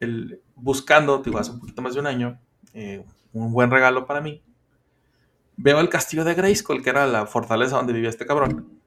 [0.00, 2.40] el, buscando, digo, hace un poquito más de un año,
[2.74, 4.42] eh, un buen regalo para mí,
[5.56, 8.80] veo el castillo de Grayskull, que era la fortaleza donde vivía este cabrón.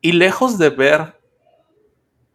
[0.00, 1.20] Y lejos de ver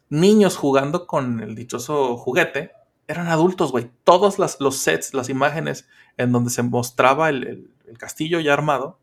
[0.09, 2.71] niños jugando con el dichoso juguete,
[3.07, 3.89] eran adultos, güey.
[4.03, 8.53] Todos las- los sets, las imágenes en donde se mostraba el, el- el castillo ya
[8.53, 8.99] armado,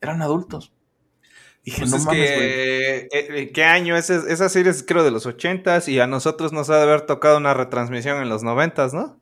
[0.00, 0.72] eran adultos.
[1.64, 3.96] Dije, Pues no es mames, que, eh, eh, ¿qué año?
[3.96, 7.02] Ese- esa serie es creo de los 80s y a nosotros nos ha de haber
[7.02, 9.20] tocado una retransmisión en los 90s, ¿no?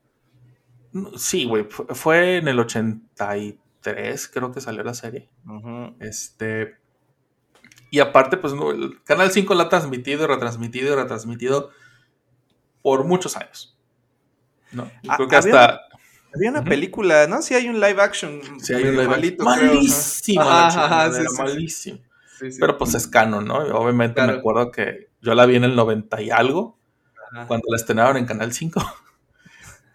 [0.93, 5.29] No, Sí, güey, fu- fue en el 80 y 2003 creo que salió la serie.
[6.01, 6.77] Este.
[7.91, 11.71] Y aparte, pues el Canal 5 la ha transmitido y retransmitido y retransmitido
[12.83, 13.77] por muchos años.
[14.73, 14.91] ¿no?
[15.09, 15.81] Ah, creo que hasta.
[16.35, 17.43] Había una película, ¿no?
[17.43, 18.41] Sí hay un live action.
[18.61, 19.37] Sí hay un live action.
[19.45, 20.45] Malísimo.
[21.39, 21.99] malísimo.
[22.59, 23.59] Pero pues es canon, ¿no?
[23.59, 26.79] Obviamente me acuerdo que yo la vi en el 90 y algo,
[27.47, 28.81] cuando la estrenaron en Canal 5.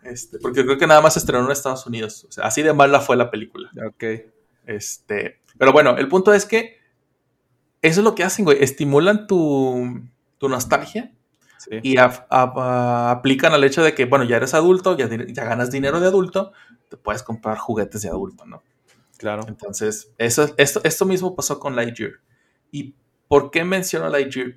[0.06, 2.28] Este, porque creo que nada más se estrenó en Estados Unidos.
[2.30, 3.72] O sea, así de mala fue la película.
[3.88, 4.04] Ok.
[4.68, 6.78] Este, pero bueno, el punto es que
[7.82, 8.64] eso es lo que hacen, güey.
[8.64, 10.04] Estimulan tu,
[10.38, 11.12] tu nostalgia
[11.82, 16.08] y aplican al hecho de que, bueno, ya eres adulto, ya, ya ganas dinero de
[16.08, 16.52] adulto,
[16.90, 18.62] te puedes comprar juguetes de adulto, ¿no?
[19.18, 19.44] Claro.
[19.48, 22.20] Entonces, eso, esto, esto mismo pasó con Lightyear.
[22.76, 22.96] ¿Y
[23.28, 24.56] por qué menciono Lightyear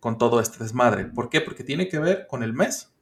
[0.00, 1.06] con todo este desmadre?
[1.06, 1.40] ¿Por qué?
[1.40, 2.94] Porque tiene que ver con el mes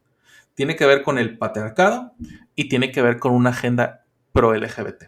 [0.54, 2.14] tiene que ver con el patriarcado
[2.54, 5.04] y tiene que ver con una agenda pro-LGBT.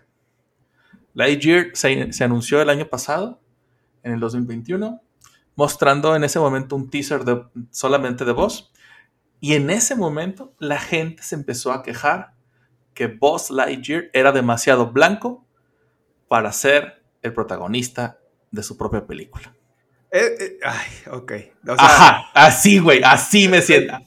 [1.15, 3.41] Lightyear se, se anunció el año pasado,
[4.03, 5.01] en el 2021,
[5.57, 8.73] mostrando en ese momento un teaser de, solamente de voz.
[9.41, 12.35] Y en ese momento la gente se empezó a quejar
[12.93, 15.47] que Buzz Lightyear era demasiado blanco
[16.29, 18.19] para ser el protagonista
[18.55, 19.55] de su propia película.
[20.11, 21.33] Eh, eh, ay, ok.
[21.77, 23.99] Ajá, así, güey, así me siento.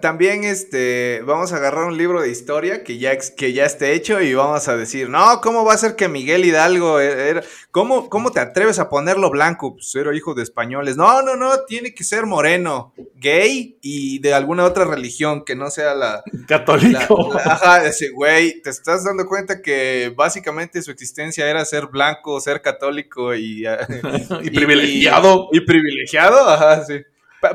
[0.00, 4.20] También este, vamos a agarrar un libro de historia que ya, que ya esté hecho
[4.22, 8.08] y vamos a decir, no, ¿cómo va a ser que Miguel Hidalgo e-, era, ¿cómo,
[8.08, 9.74] ¿cómo te atreves a ponerlo blanco?
[9.74, 10.96] Pues era hijo de españoles.
[10.96, 15.70] No, no, no, tiene que ser moreno, gay y de alguna otra religión que no
[15.70, 16.22] sea la...
[16.48, 17.36] Católico.
[17.36, 22.62] ajá, ese güey, te estás dando cuenta que básicamente su existencia era ser blanco, ser
[22.62, 23.66] católico y...
[24.42, 25.48] y, privilegiado.
[25.52, 27.02] y privilegiado, ajá, sí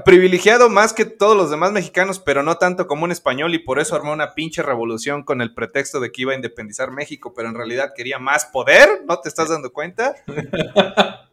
[0.06, 3.80] privilegiado más que todos los demás mexicanos, pero no tanto como un español y por
[3.80, 7.50] eso armó una pinche revolución con el pretexto de que iba a independizar México, pero
[7.50, 10.16] en realidad quería más poder, ¿no te estás dando cuenta?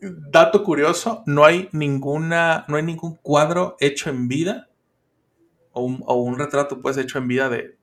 [0.00, 4.68] Dato curioso, no hay ninguna, no hay ningún cuadro hecho en vida
[5.72, 7.76] o un, retrato pues hecho en vida de,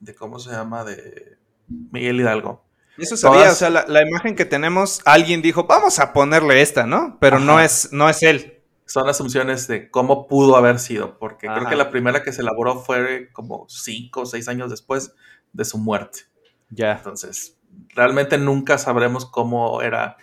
[0.00, 0.84] de, ¿cómo se llama?
[0.84, 1.36] De
[1.68, 2.62] Miguel Hidalgo.
[2.98, 7.18] Eso sabía, o sea, la, imagen que tenemos, alguien dijo, vamos a ponerle esta, ¿no?
[7.20, 8.53] Pero no es, no es él
[8.86, 12.80] son asunciones de cómo pudo haber sido, porque creo que la primera que se elaboró
[12.80, 15.14] fue como cinco o seis años después
[15.52, 16.20] de su muerte.
[16.68, 16.92] Ya.
[16.92, 17.58] Entonces,
[17.94, 20.16] realmente nunca sabremos cómo era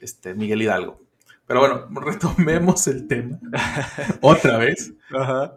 [0.00, 1.00] este Miguel Hidalgo.
[1.46, 3.38] Pero bueno, retomemos el tema
[4.20, 4.92] otra vez.
[5.16, 5.54] Ajá.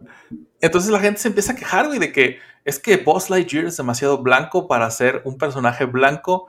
[0.59, 3.77] Entonces la gente se empieza a quejar, güey, de que es que Buzz Lightyear es
[3.77, 6.47] demasiado blanco para ser un personaje blanco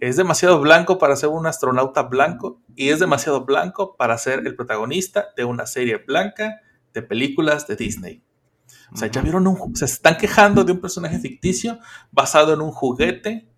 [0.00, 4.54] es demasiado blanco para ser un astronauta blanco y es demasiado blanco para ser el
[4.54, 6.60] protagonista de una serie blanca
[6.92, 8.22] de películas de Disney.
[8.92, 9.74] O sea, ya vieron un.
[9.74, 11.78] Se están quejando de un personaje ficticio
[12.12, 13.48] basado en un juguete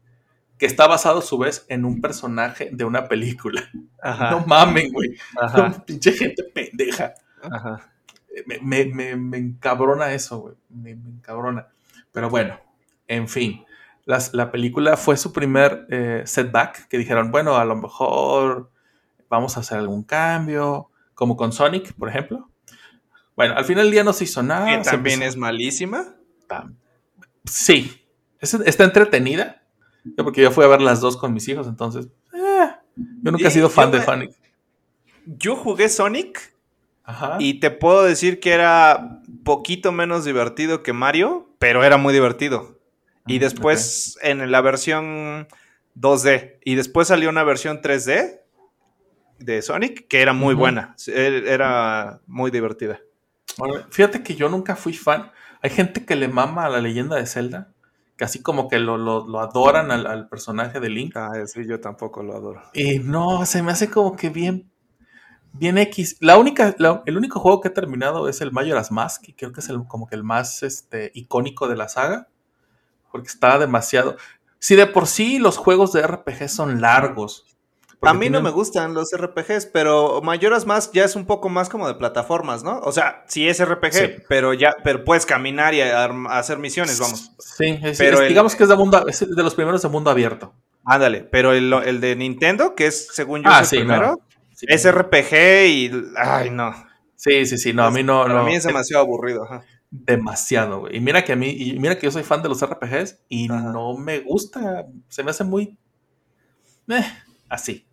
[0.56, 3.62] que está basado a su vez en un personaje de una película.
[4.02, 5.16] No mamen, güey.
[5.86, 7.14] pinche gente pendeja.
[8.62, 10.54] Me, me, encabrona eso, güey.
[10.70, 11.68] me encabrona.
[12.12, 12.58] Pero bueno,
[13.06, 13.64] en fin
[14.32, 18.70] la película fue su primer eh, setback, que dijeron, bueno, a lo mejor
[19.28, 22.48] vamos a hacer algún cambio, como con Sonic, por ejemplo.
[23.36, 24.66] Bueno, al final del día no se hizo nada.
[24.66, 26.16] ¿Que también es malísima?
[27.44, 28.04] Sí,
[28.40, 29.62] está entretenida,
[30.16, 32.70] porque yo fui a ver las dos con mis hijos, entonces, eh,
[33.22, 34.32] yo nunca he sido fan de Sonic.
[35.24, 36.54] Yo jugué Sonic
[37.38, 42.78] y te puedo decir que era poquito menos divertido que Mario, pero era muy divertido.
[43.26, 45.48] Y después en la versión
[45.96, 46.58] 2D.
[46.64, 48.40] Y después salió una versión 3D
[49.38, 50.94] de Sonic que era muy buena.
[51.06, 53.00] E, era muy divertida.
[53.90, 55.30] fíjate que yo nunca fui fan.
[55.62, 57.72] Hay gente que le mama a la leyenda de Zelda.
[58.16, 61.16] Que así como que lo, adoran al, personaje de Link.
[61.16, 62.62] Ah, sí, yo tampoco lo adoro.
[62.74, 64.68] Y no, se me hace como que bien.
[65.52, 66.16] Bien X.
[66.20, 66.74] La única,
[67.06, 69.86] el único juego que he terminado es el Majora's Mask, y creo que es el,
[69.86, 72.28] como que el más este, icónico de la saga
[73.10, 74.16] porque está demasiado.
[74.58, 77.44] Si de por sí los juegos de RPG son largos.
[78.02, 81.68] A mí no me gustan los RPGs, pero Mayoras Mask ya es un poco más
[81.68, 82.78] como de plataformas, ¿no?
[82.80, 87.32] O sea, sí es RPG, pero ya, pero puedes caminar y hacer misiones, vamos.
[87.38, 90.54] Sí, pero digamos que es de, mundo, de los primeros de mundo abierto.
[90.84, 94.20] Ándale, pero el, de Nintendo, que es según yo ah, el primero,
[94.62, 95.34] es RPG
[95.66, 96.72] y ay no.
[97.16, 98.22] Sí, sí, sí, no, a mí no.
[98.22, 99.44] a mí es demasiado aburrido.
[99.44, 100.96] Ajá demasiado, güey.
[100.96, 103.48] Y mira que a mí, y mira que yo soy fan de los RPGs y
[103.48, 105.78] no me gusta, se me hace muy
[106.88, 107.04] eh,
[107.48, 107.87] así.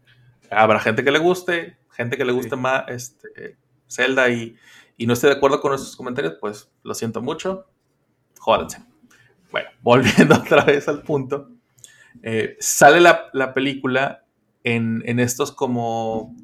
[0.51, 3.57] Habrá gente que le guste, gente que le guste más este,
[3.89, 4.55] Zelda y,
[4.97, 7.65] y no esté de acuerdo con nuestros comentarios, pues lo siento mucho.
[8.39, 8.83] Jódanse.
[9.51, 11.49] Bueno, volviendo otra vez al punto.
[12.21, 14.25] eh, sale la, la película
[14.63, 16.35] en, en, estos como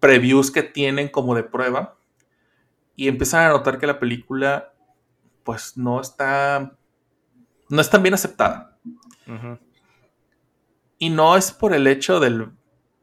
[0.00, 1.96] previews que tienen como de prueba
[2.96, 4.72] y empiezan a notar que la película
[5.44, 6.76] pues no está
[7.70, 8.76] no es tan bien aceptada.
[10.98, 12.50] Y no es por el hecho del,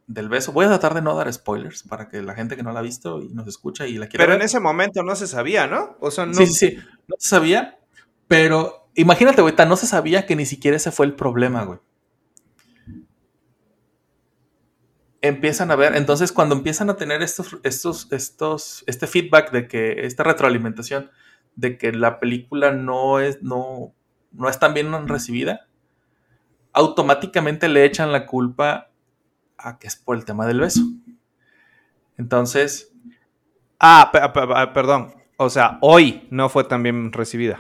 [0.07, 0.51] del, beso.
[0.51, 2.83] Voy a tratar de no dar spoilers para que la gente que no la ha
[2.83, 4.41] visto y nos escucha y la quiera Pero ver.
[4.41, 5.97] en ese momento no se sabía, ¿no?
[5.99, 6.33] O sea, no...
[6.33, 6.77] Sí, sí, sí.
[7.07, 7.79] No se sabía,
[8.27, 11.79] pero imagínate, güey, no se sabía que ni siquiera ese fue el problema, güey.
[15.21, 20.05] Empiezan a ver, entonces cuando empiezan a tener estos, estos, estos, este feedback de que,
[20.05, 21.09] esta retroalimentación
[21.55, 23.93] de que la película no es, no,
[24.31, 25.67] no es tan bien recibida,
[26.71, 28.86] automáticamente le echan la culpa
[29.57, 30.81] a que es por el tema del beso.
[32.17, 32.91] Entonces.
[33.79, 34.11] Ah,
[34.73, 35.13] perdón.
[35.37, 37.59] O sea, hoy no fue tan bien recibida.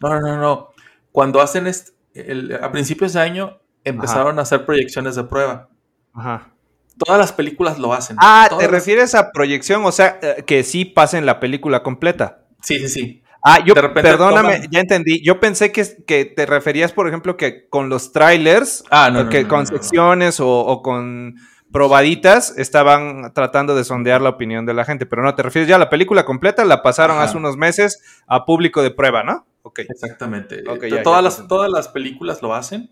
[0.00, 0.68] No, no, no.
[1.10, 4.40] Cuando hacen este, el, a principios de año empezaron Ajá.
[4.40, 5.68] a hacer proyecciones de prueba.
[6.12, 6.50] Ajá.
[6.98, 8.16] Todas las películas lo hacen.
[8.20, 9.84] Ah, Todas ¿te refieres a proyección?
[9.84, 12.44] O sea, eh, que sí pasen la película completa.
[12.62, 13.23] Sí, sí, sí.
[13.46, 14.70] Ah, yo, perdóname, toman...
[14.70, 15.22] ya entendí.
[15.22, 19.42] Yo pensé que, que, te referías, por ejemplo, que con los trailers, ah, no, que
[19.42, 21.34] no, con secciones o, o, con
[21.70, 25.04] probaditas estaban tratando de sondear la opinión de la gente.
[25.04, 27.26] Pero no, te refieres ya a la película completa, la pasaron Ajá.
[27.26, 29.46] hace unos meses a público de prueba, ¿no?
[29.62, 29.80] Ok.
[29.80, 30.64] Exactamente.
[30.66, 32.90] Okay, ya, todas, ya, las, todas las películas lo hacen.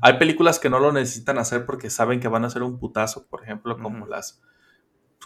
[0.00, 3.26] Hay películas que no lo necesitan hacer porque saben que van a hacer un putazo,
[3.28, 4.10] por ejemplo, como uh -huh.
[4.10, 4.40] las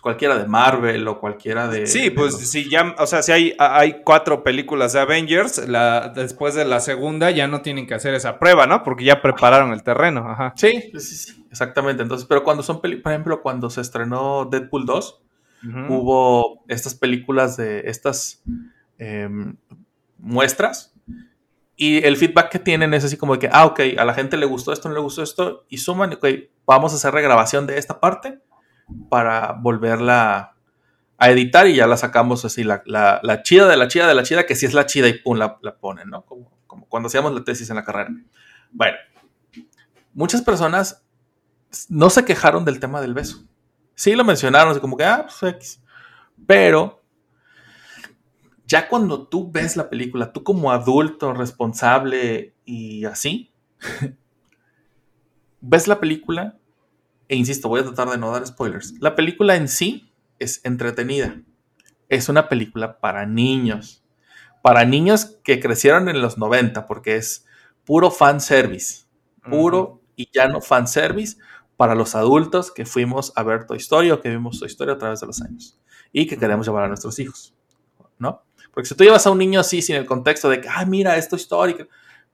[0.01, 1.87] cualquiera de Marvel o cualquiera de.
[1.87, 2.43] Sí, de pues los...
[2.43, 6.81] si ya, o sea, si hay, hay cuatro películas de Avengers, la, después de la
[6.81, 8.83] segunda ya no tienen que hacer esa prueba, ¿no?
[8.83, 10.29] Porque ya prepararon el terreno.
[10.29, 10.53] Ajá.
[10.57, 12.03] Sí, sí, sí, exactamente.
[12.03, 15.23] Entonces, pero cuando son, por ejemplo, cuando se estrenó Deadpool 2,
[15.65, 15.87] uh -huh.
[15.91, 18.43] hubo estas películas de estas
[18.99, 19.29] eh,
[20.19, 20.93] muestras.
[21.79, 24.39] Y el feedback que tienen es así como de que, ah, ok, a la gente
[24.39, 26.27] le gustó esto, no le gustó esto, y suman, ok,
[26.65, 28.39] vamos a hacer regrabación de esta parte
[29.09, 30.55] para volverla
[31.19, 34.15] a editar y ya la sacamos así, la, la, la, chida de la chida de
[34.15, 36.25] la chida, que si es la chida y pum, la, la ponen, ¿no?
[36.25, 38.11] Como, como, cuando hacíamos la tesis en la carrera.
[38.71, 38.97] Bueno,
[40.13, 41.05] muchas personas
[41.89, 43.45] no se quejaron del tema del beso.
[43.95, 45.83] Sí lo mencionaron, así como que, ah, pues X.
[46.47, 47.03] Pero
[48.67, 53.53] ya cuando tú ves la película, tú como adulto responsable y así,
[55.61, 56.59] ves la película
[57.29, 58.95] e insisto, voy a tratar de no dar spoilers.
[59.01, 61.41] La película en sí es entretenida.
[62.09, 64.05] Es una película para niños.
[64.63, 67.47] Para niños que crecieron en los 90, porque es
[67.85, 69.05] puro fan service.
[69.49, 70.01] Puro uh -huh.
[70.17, 71.37] y llano fan service
[71.77, 74.99] para los adultos que fuimos a ver Toy Story o que vimos Toy Story a
[74.99, 75.79] través de los años.
[76.13, 77.55] Y que queremos llevar a nuestros hijos.
[78.19, 78.45] ¿No?
[78.73, 81.17] Porque si tú llevas a un niño así, sin el contexto de que, ay, mira,
[81.17, 81.77] es Toy Story,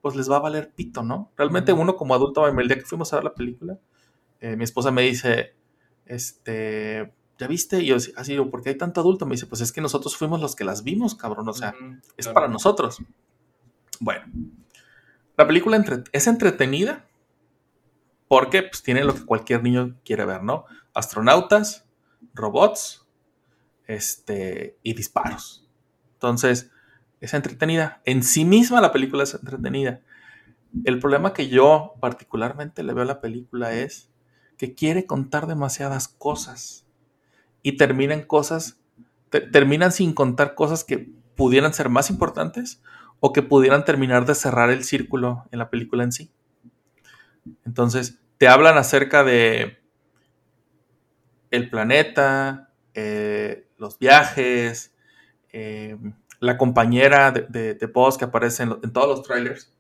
[0.01, 1.33] pues les va a valer pito, ¿no?
[1.37, 3.79] Realmente uno como adulto, el día que fuimos a ver la película,
[4.43, 5.55] eh, mi esposa me dice,
[6.05, 7.79] este, ¿ya viste?
[7.81, 9.25] Y yo así ¿por qué hay tanto adulto?
[9.25, 11.85] Me dice, pues es que nosotros fuimos los que las vimos, cabrón, o sea, uh
[11.85, 12.35] -huh, es claro.
[12.35, 12.99] para nosotros.
[14.01, 14.27] Bueno,
[15.37, 17.07] la película entre es entretenida
[18.27, 20.65] porque pues, tiene lo que cualquier niño quiere ver, ¿no?
[20.93, 21.87] Astronautas,
[22.35, 23.07] robots,
[23.87, 25.69] este, y disparos.
[26.15, 26.73] Entonces,
[27.21, 28.03] es entretenida.
[28.05, 30.01] En sí misma la película es entretenida.
[30.85, 34.12] El problema que yo particularmente le veo a la película es
[34.57, 36.87] que quiere contar demasiadas cosas
[37.63, 38.81] y terminan cosas,
[39.31, 42.83] te, terminan sin contar cosas que pudieran ser más importantes
[43.21, 46.31] o que pudieran terminar de cerrar el círculo en la película en sí.
[47.65, 49.79] Entonces, te hablan acerca de
[51.51, 54.95] el planeta, eh, los viajes,
[55.53, 55.97] eh,
[56.41, 59.73] la compañera de, de, que aparece en todos los trailers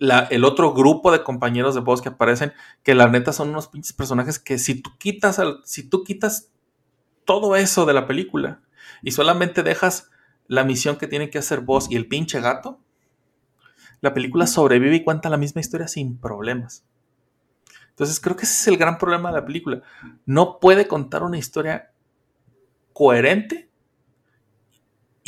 [0.00, 3.68] la, el otro grupo de compañeros de voz que aparecen, que la neta son unos
[3.68, 6.50] pinches personajes que si tú quitas, al, si tú quitas
[7.24, 8.62] todo eso de la película
[9.02, 10.10] y solamente dejas
[10.46, 12.80] la misión que tiene que hacer vos y el pinche gato,
[14.00, 16.84] la película sobrevive y cuenta la misma historia sin problemas.
[17.90, 19.82] Entonces creo que ese es el gran problema de la película.
[20.24, 21.90] No puede contar una historia
[22.92, 23.67] coherente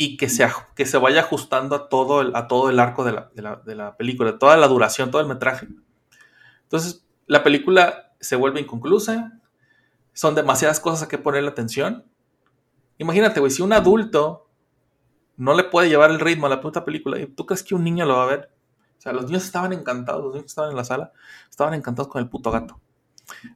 [0.01, 3.11] y que se, que se vaya ajustando a todo el, a todo el arco de
[3.11, 5.67] la, de, la, de la, película, toda la duración, todo el metraje.
[6.63, 9.39] Entonces, la película se vuelve inconclusa,
[10.13, 12.03] son demasiadas cosas a que ponerle atención.
[12.97, 14.49] Imagínate, güey, si un adulto
[15.37, 18.07] no le puede llevar el ritmo a la puta película, ¿tú crees que un niño
[18.07, 18.51] lo va a ver?
[18.97, 21.11] O sea, los niños estaban encantados, los niños que estaban en la sala,
[21.47, 22.81] estaban encantados con el puto gato.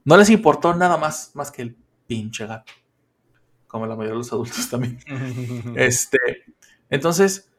[0.04, 1.76] No les importó nada más, más que el
[2.06, 2.72] pinche gato
[3.76, 4.98] como la mayoría de los adultos también.
[5.76, 6.18] este,
[6.90, 7.52] entonces,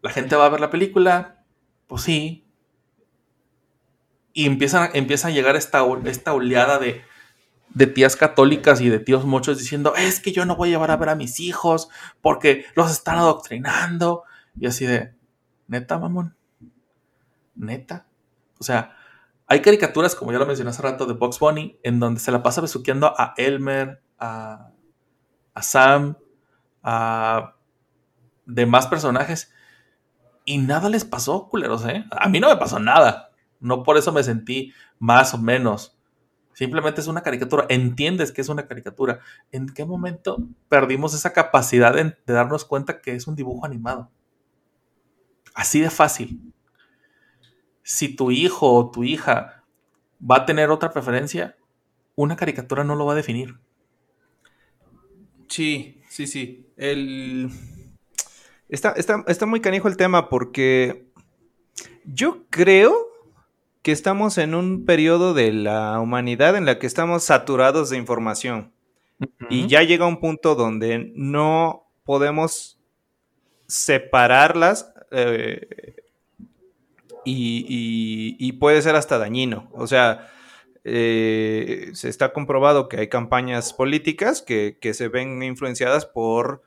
[0.00, 1.44] la gente va a ver la película,
[1.86, 2.46] pues sí,
[4.32, 7.02] y empiezan, empieza a llegar esta, esta oleada de,
[7.74, 10.92] de tías católicas y de tíos muchos diciendo, es que yo no voy a llevar
[10.92, 11.90] a ver a mis hijos
[12.22, 14.22] porque los están adoctrinando.
[14.58, 15.12] Y así de,
[15.66, 16.36] neta, mamón,
[17.54, 18.06] neta.
[18.58, 18.96] O sea,
[19.46, 22.42] hay caricaturas, como ya lo mencioné hace rato, de Box Bunny, en donde se la
[22.42, 24.72] pasa besuqueando a Elmer, a,
[25.62, 26.16] Sam,
[26.82, 27.56] a
[28.46, 29.52] demás personajes.
[30.44, 32.04] Y nada les pasó, culeros, ¿eh?
[32.10, 33.30] A mí no me pasó nada.
[33.60, 35.96] No por eso me sentí más o menos.
[36.52, 37.66] Simplemente es una caricatura.
[37.68, 39.20] Entiendes que es una caricatura.
[39.52, 44.10] ¿En qué momento perdimos esa capacidad de, darnos cuenta que es un dibujo animado?
[45.54, 46.52] Así de fácil.
[47.82, 49.64] Si tu hijo o tu hija
[50.20, 51.56] va a tener otra preferencia,
[52.14, 53.58] una caricatura no lo va a definir.
[55.50, 56.72] Sí, sí, sí.
[56.78, 57.50] El...
[58.70, 61.10] Está, está, está muy canijo el tema porque
[62.04, 63.10] yo creo
[63.82, 68.72] que estamos en un periodo de la humanidad en la que estamos saturados de información.
[69.50, 72.78] Y ya llega un punto donde no podemos
[73.66, 75.68] separarlas eh,
[77.24, 79.68] y, puede ser hasta dañino.
[79.72, 80.30] O sea,
[80.84, 86.62] eh, se está comprobado que hay campañas políticas que, se ven influenciadas por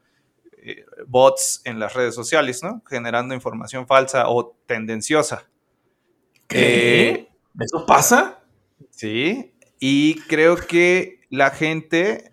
[0.58, 2.82] eh, bots en las redes sociales, ¿no?
[2.88, 5.50] Generando información falsa o tendenciosa.
[6.48, 7.30] ¿Qué?
[7.60, 8.44] ¿Eso pasa?
[8.90, 12.32] Sí, y creo que la gente,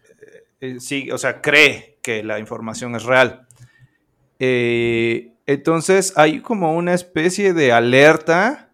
[0.61, 3.47] eh, sí, o sea, cree que la información es real.
[4.39, 8.70] Eh, entonces hay como una especie de alerta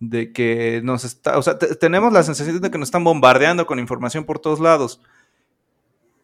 [0.00, 3.78] de que nos está, o sea, tenemos la sensación de que nos están bombardeando con
[3.78, 5.00] información por todos lados.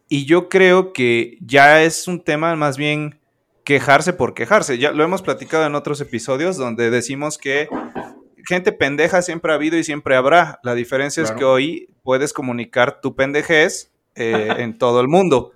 [0.08, 3.20] Y yo creo que ya es un tema más bien
[3.64, 4.78] quejarse por quejarse.
[4.78, 7.68] Ya lo hemos platicado en otros episodios donde decimos que
[8.46, 10.58] gente pendeja siempre ha habido y siempre habrá.
[10.62, 15.52] La diferencia es que hoy puedes comunicar tu pendejez eh, en todo el mundo.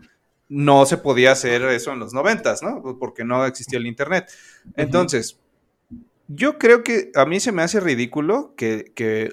[0.48, 2.82] No se podía hacer eso en los noventas, ¿no?
[2.98, 4.28] Porque no existía el internet.
[4.76, 5.38] Entonces,
[6.32, 9.32] yo creo que a mí se me hace ridículo que, que,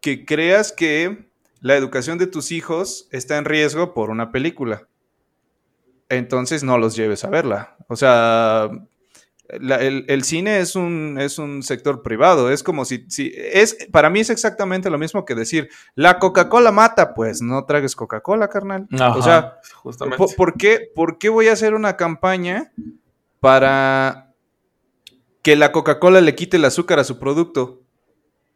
[0.00, 1.28] que creas que
[1.60, 4.86] la educación de tus hijos está en riesgo por una película.
[6.08, 7.76] Entonces no los lleves a verla.
[7.88, 8.70] O sea,
[9.48, 14.20] el, cine es un, es un sector privado, es como si, si, es, para mí
[14.20, 18.86] es exactamente lo mismo que decir, la Coca-Cola mata, pues no tragues Coca-Cola, carnal.
[18.92, 20.24] o sea, justamente.
[20.36, 22.72] ¿por, qué, ¿por qué voy a hacer una campaña
[23.40, 24.27] para
[25.42, 27.82] que la Coca-Cola le quite el azúcar a su producto?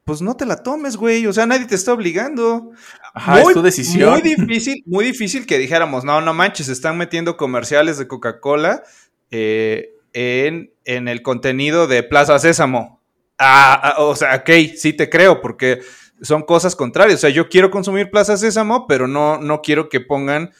[0.04, 1.26] Pues no te la tomes, güey.
[1.26, 2.72] O sea, nadie te está obligando.
[3.14, 4.10] Ajá, es tu decisión.
[4.10, 8.82] Muy difícil, muy difícil que dijéramos, no, no manches, están metiendo comerciales de Coca-Cola.
[9.30, 13.00] Eh, en, el contenido de Plaza Sésamo.
[13.38, 15.80] Ah, ah, o sea, ok, sí te creo, porque
[16.20, 17.18] son cosas contrarias.
[17.18, 20.52] O sea, yo quiero consumir Plaza Sésamo, pero no, no quiero que pongan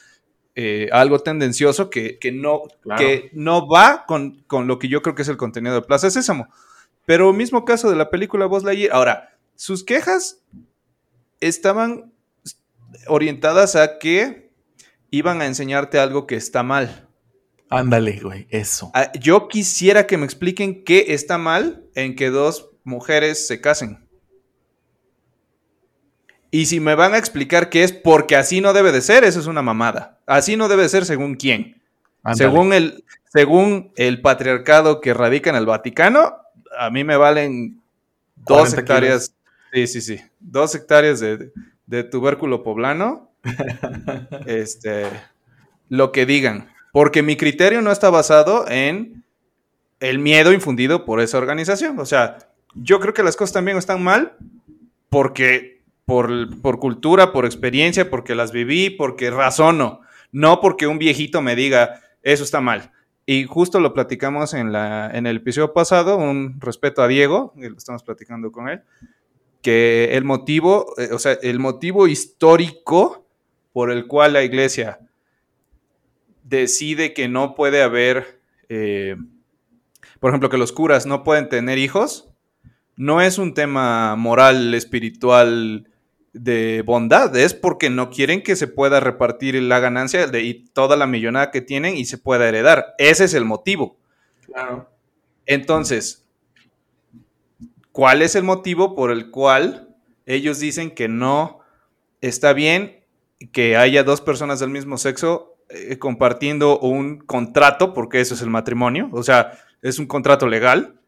[0.55, 2.63] eh, algo tendencioso que, no,
[2.97, 6.47] que no va con, lo que yo creo que es el contenido de Plaza Sésamo.
[7.05, 8.93] Pero mismo caso de la película Buzz Lightyear.
[8.93, 10.41] Ahora, sus quejas
[11.39, 12.13] estaban
[13.07, 14.51] orientadas a que
[15.09, 17.07] iban a enseñarte algo que está mal.
[17.69, 18.91] Ándale, güey, eso.
[18.93, 24.02] Ah, yo quisiera que me expliquen qué está mal en que dos mujeres se casen.
[26.53, 29.39] Y si me van a explicar qué es porque así no debe de ser, eso
[29.39, 30.19] es una mamada.
[30.27, 31.81] Así no debe de ser según quién.
[32.35, 36.35] Según el, según el patriarcado que radica en el Vaticano,
[36.77, 37.81] a mí me valen
[38.35, 39.33] dos hectáreas.
[39.73, 40.21] Sí, sí, sí.
[40.39, 41.51] Dos hectáreas de,
[41.87, 43.31] de tubérculo poblano.
[44.45, 45.07] este,
[45.89, 46.69] lo que digan.
[46.91, 49.23] Porque mi criterio no está basado en
[49.99, 51.97] el miedo infundido por esa organización.
[51.97, 52.37] O sea,
[52.75, 54.37] yo creo que las cosas también están mal
[55.09, 55.72] porque
[56.05, 60.01] por, por cultura, por experiencia, porque las viví, porque razono.
[60.31, 62.91] No porque un viejito me diga, eso está mal.
[63.25, 67.77] Y justo lo platicamos en, la, en el episodio pasado, un respeto a Diego, lo
[67.77, 68.81] estamos platicando con él,
[69.61, 73.25] que el motivo, eh, o sea, el motivo histórico
[73.71, 74.99] por el cual la iglesia
[76.43, 79.15] decide que no puede haber, eh,
[80.19, 82.29] por ejemplo, que los curas no pueden tener hijos,
[82.97, 85.89] no es un tema moral, espiritual,
[86.33, 90.97] de bondad, es porque no quieren que se pueda repartir la ganancia de, y toda
[90.97, 92.95] la millonada que tienen y se pueda heredar.
[92.97, 93.97] Ese es el motivo.
[94.45, 94.89] Claro.
[95.45, 96.25] Entonces,
[97.91, 101.59] ¿cuál es el motivo por el cual ellos dicen que no
[102.21, 103.03] está bien
[103.51, 108.49] que haya dos personas del mismo sexo eh, compartiendo un contrato, porque eso es el
[108.49, 110.99] matrimonio, o sea, es un contrato legal.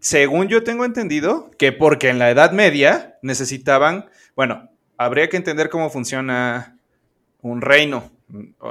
[0.00, 5.68] Según yo tengo entendido, que porque en la Edad Media necesitaban, bueno, habría que entender
[5.68, 6.78] cómo funciona
[7.42, 8.10] un reino.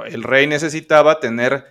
[0.06, 1.64] El rey necesitaba tener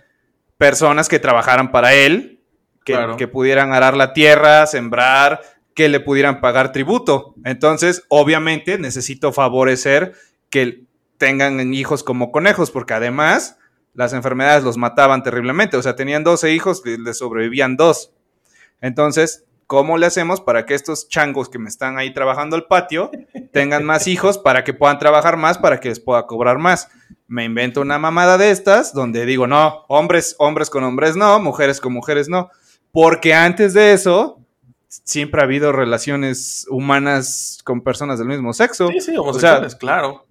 [0.56, 2.40] personas que trabajaran para él,
[2.84, 5.40] que, que pudieran arar la tierra, sembrar,
[5.74, 7.34] que le pudieran pagar tributo.
[7.44, 10.14] Entonces, obviamente, necesito favorecer
[10.48, 10.84] que
[11.18, 13.58] tengan hijos como conejos, porque además
[13.94, 15.76] las enfermedades los mataban terriblemente.
[15.76, 18.12] O sea, tenían 12 hijos, les sobrevivían dos.
[18.80, 23.08] Entonces, ¿cómo le hacemos para que estos changos que me están ahí trabajando el patio
[23.52, 26.88] tengan más hijos para que puedan trabajar más, para que les pueda cobrar más?
[27.28, 31.80] Me invento una mamada de estas donde digo, no, hombres, hombres con hombres no, mujeres
[31.80, 32.50] con mujeres no.
[32.90, 34.44] Porque antes de eso,
[34.88, 38.88] siempre ha habido relaciones humanas con personas del mismo sexo.
[38.88, 40.26] Sí, sí, homosexuales, claro.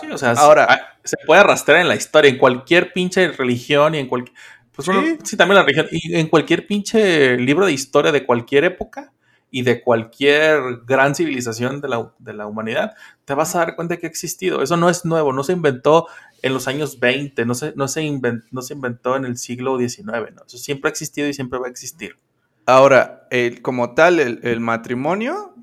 [0.00, 3.98] Sí, o sea, ahora se puede arrastrar en la historia, en cualquier pinche religión y
[3.98, 4.34] en cualquier.
[4.76, 4.88] Pues
[5.24, 5.36] sí.
[5.36, 5.86] también la religión.
[5.90, 9.12] Y en cualquier pinche libro de historia de cualquier época
[9.50, 13.96] y de cualquier gran civilización de la, de la humanidad, te vas a dar cuenta
[13.96, 14.62] que ha existido.
[14.62, 16.08] Eso no es nuevo, no se inventó
[16.42, 19.78] en los años 20, no se, no se, inventó, no se inventó en el siglo
[19.78, 20.44] XIX, ¿no?
[20.46, 22.18] Eso siempre ha existido y siempre va a existir.
[22.66, 23.28] Ahora,
[23.62, 25.54] como tal, el, matrimonio,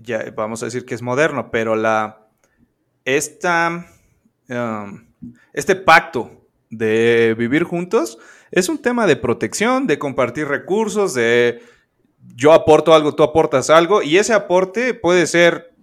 [0.00, 2.28] ya vamos a decir que es moderno, pero la,
[3.04, 3.86] esta,
[4.48, 5.04] um,
[5.52, 6.43] este pacto
[6.76, 8.18] de vivir juntos
[8.54, 11.60] es un tema de protección, de compartir recursos, de
[12.36, 15.74] yo aporto algo, tú aportas algo, y ese aporte puede ser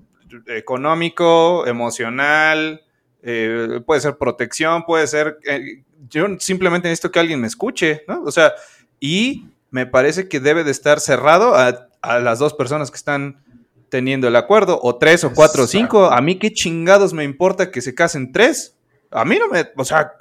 [0.47, 2.81] económico, emocional,
[3.21, 5.37] eh, puede ser protección, puede ser...
[5.45, 8.23] Eh, yo simplemente necesito que alguien me escuche, ¿no?
[8.23, 8.53] O sea,
[8.99, 11.89] y me parece que debe de estar cerrado a,
[12.19, 13.43] las dos personas que están
[13.89, 16.05] teniendo el acuerdo, o tres, o cuatro, o cinco.
[16.05, 18.75] A mí qué chingados me importa que se casen tres.
[19.11, 20.13] A mí no me, o sea,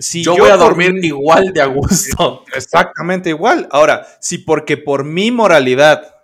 [0.00, 2.44] si yo, voy a dormir igual de a gusto.
[2.54, 3.68] Exactamente igual.
[3.70, 6.16] Ahora, si porque por mi moralidad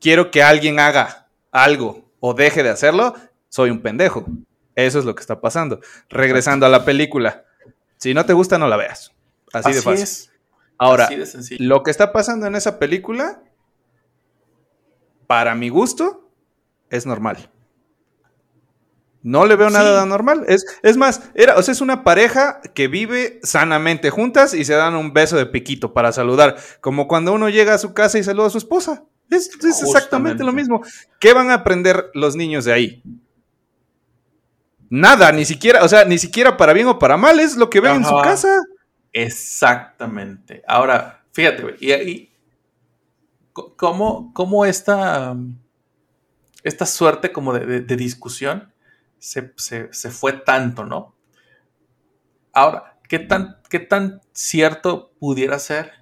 [0.00, 3.14] quiero que alguien haga algo o deje de hacerlo,
[3.48, 4.26] soy un pendejo.
[4.74, 5.80] Eso es lo que está pasando.
[6.08, 7.44] Regresando a la película.
[7.96, 9.12] Si no te gusta, no la veas.
[9.52, 10.30] Así, de fácil.
[10.76, 11.08] Ahora,
[11.58, 13.42] lo que está pasando en esa película,
[15.26, 16.30] para mi gusto,
[16.90, 17.50] es normal.
[19.22, 20.44] No le veo nada normal.
[20.48, 24.74] Es, es más, era, o sea, es una pareja que vive sanamente juntas y se
[24.74, 26.56] dan un beso de piquito para saludar.
[26.80, 29.04] Como cuando uno llega a su casa y saluda a su esposa.
[29.30, 30.82] Es, exactamente lo mismo.
[31.20, 33.02] ¿Qué van a aprender los niños de ahí?
[34.90, 37.80] Nada, ni siquiera, o sea, ni siquiera para bien o para mal, es lo que
[37.80, 38.62] ven en su casa.
[39.12, 40.62] Exactamente.
[40.66, 42.30] Ahora, fíjate, y,
[43.52, 45.36] cómo, esta,
[46.62, 48.72] esta suerte como de, discusión
[49.18, 51.14] se, fue tanto, ¿no?
[52.52, 55.92] Ahora, ¿qué tan, ¿qué tan cierto pudiera ser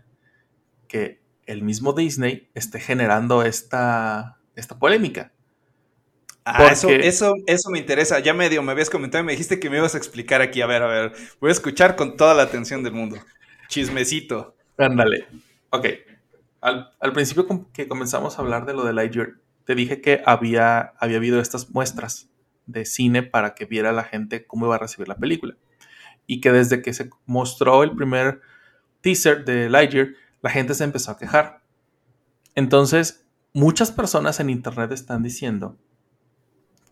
[0.89, 5.33] que el mismo Disney esté generando esta, esta polémica?
[6.45, 8.21] Ah, eso, eso, eso me interesa.
[8.21, 10.63] Ya medio me habías comentado y me dijiste que me ibas a explicar aquí.
[10.63, 11.13] A ver, a ver.
[11.41, 13.17] Voy a escuchar con toda la atención del mundo.
[13.69, 14.57] Chismecito.
[14.79, 15.27] Ándale.
[15.71, 15.87] Ok.
[16.61, 21.17] Al, principio que comenzamos a hablar de lo de Lightyear, te dije que había, había
[21.17, 22.31] habido estas muestras
[22.67, 25.57] de cine para que viera la gente cómo iba a recibir la película.
[26.27, 28.41] Y que desde que se mostró el primer
[29.01, 30.09] teaser de Lightyear,
[30.43, 31.63] la gente se empezó a quejar.
[32.55, 35.79] Entonces, muchas personas en internet están diciendo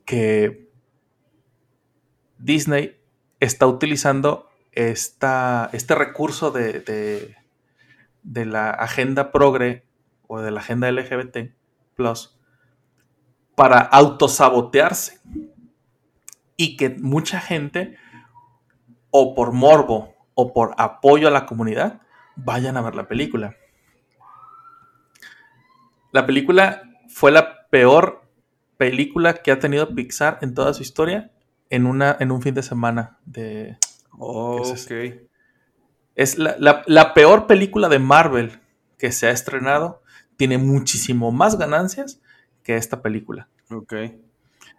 [0.05, 0.71] que
[2.39, 3.01] Disney
[3.41, 7.35] está utilizando esta, este recurso de,
[8.23, 9.85] de, la agenda progre
[10.27, 11.53] o de la agenda LGBT
[11.95, 12.39] plus
[13.55, 15.21] para autosabotearse
[16.57, 17.97] y que mucha gente
[19.11, 22.01] o por morbo o por apoyo a la comunidad
[22.37, 23.57] vayan a ver la película.
[26.13, 28.25] La película fue la peor
[28.77, 31.31] película que ha tenido Pixar en toda su historia
[31.71, 33.77] en, una, en un fin de semana de...
[36.15, 38.61] es, la, peor película de Marvel
[38.99, 40.03] que se ha estrenado.
[40.37, 42.21] Tiene muchísimo más ganancias
[42.63, 43.49] que esta película.
[43.71, 43.95] Ok.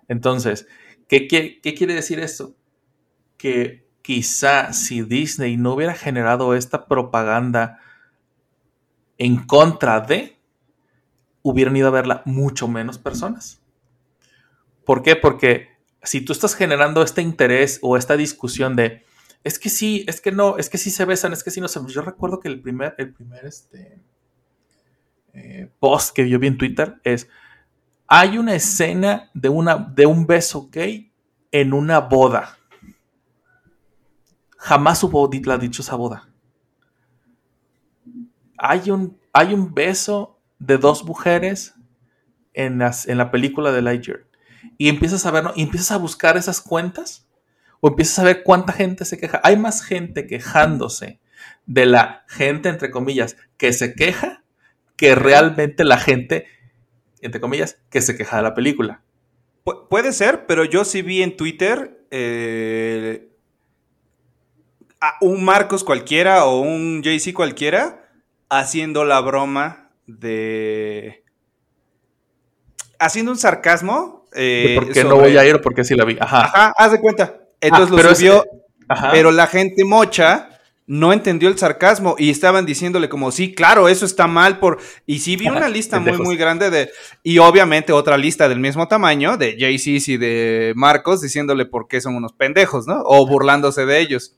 [0.08, 0.68] Entonces,
[1.08, 2.56] ¿qué, quiere decir esto?
[3.38, 7.80] Que quizá si Disney no hubiera generado esta propaganda
[9.18, 10.38] en contra de,
[11.42, 13.62] hubieran ido a verla mucho menos personas.
[14.86, 15.16] ¿Por qué?
[15.16, 15.70] Porque
[16.04, 19.04] si tú estás generando este interés o esta discusión de
[19.44, 21.68] es que sí, es que no, es que sí se besan, es que sí no
[21.68, 24.02] se Yo recuerdo que el primer, el primer este,
[25.34, 27.30] eh, post que yo vi en Twitter es
[28.08, 31.12] hay una escena de, una, de un beso gay
[31.52, 32.58] en una boda.
[34.58, 36.30] Jamás hubo la dicho esa boda.
[38.58, 41.76] hay un, hay un beso de dos mujeres
[42.54, 44.26] en, las, en la película de Lightyear.
[44.78, 45.54] Y empiezas a ver, ¿no?
[45.56, 47.28] Y empiezas a buscar esas cuentas
[47.80, 49.40] o empiezas a ver cuánta gente se queja.
[49.44, 51.20] Hay más gente quejándose
[51.66, 54.44] de la gente, entre comillas, que se queja
[54.96, 56.48] que realmente la gente,
[57.26, 59.02] entre comillas, que se queja de la película.
[59.66, 63.30] Pu- puede ser, pero yo sí vi en Twitter eh,
[65.02, 68.10] a un Marcos cualquiera o un JC cualquiera
[68.50, 71.24] haciendo la broma de...
[73.00, 74.26] Haciendo un sarcasmo.
[74.34, 76.18] Eh, ¿Por qué no voy a ir o por qué sí la vi?
[76.20, 76.46] Ajá.
[76.46, 77.40] Ajá, haz de cuenta.
[77.60, 78.46] Entonces Ah, lo subió,
[78.88, 79.12] Ajá.
[79.12, 80.50] pero la gente mocha
[80.88, 84.78] no entendió el sarcasmo y estaban diciéndole como, sí, claro, eso está mal por...
[85.08, 86.92] Y sí vi una lista muy, muy grande de...
[87.24, 92.02] Y obviamente otra lista del mismo tamaño de JCs y de Marcos diciéndole por qué
[92.02, 93.02] son unos pendejos, ¿no?
[93.04, 94.36] O burlándose de ellos.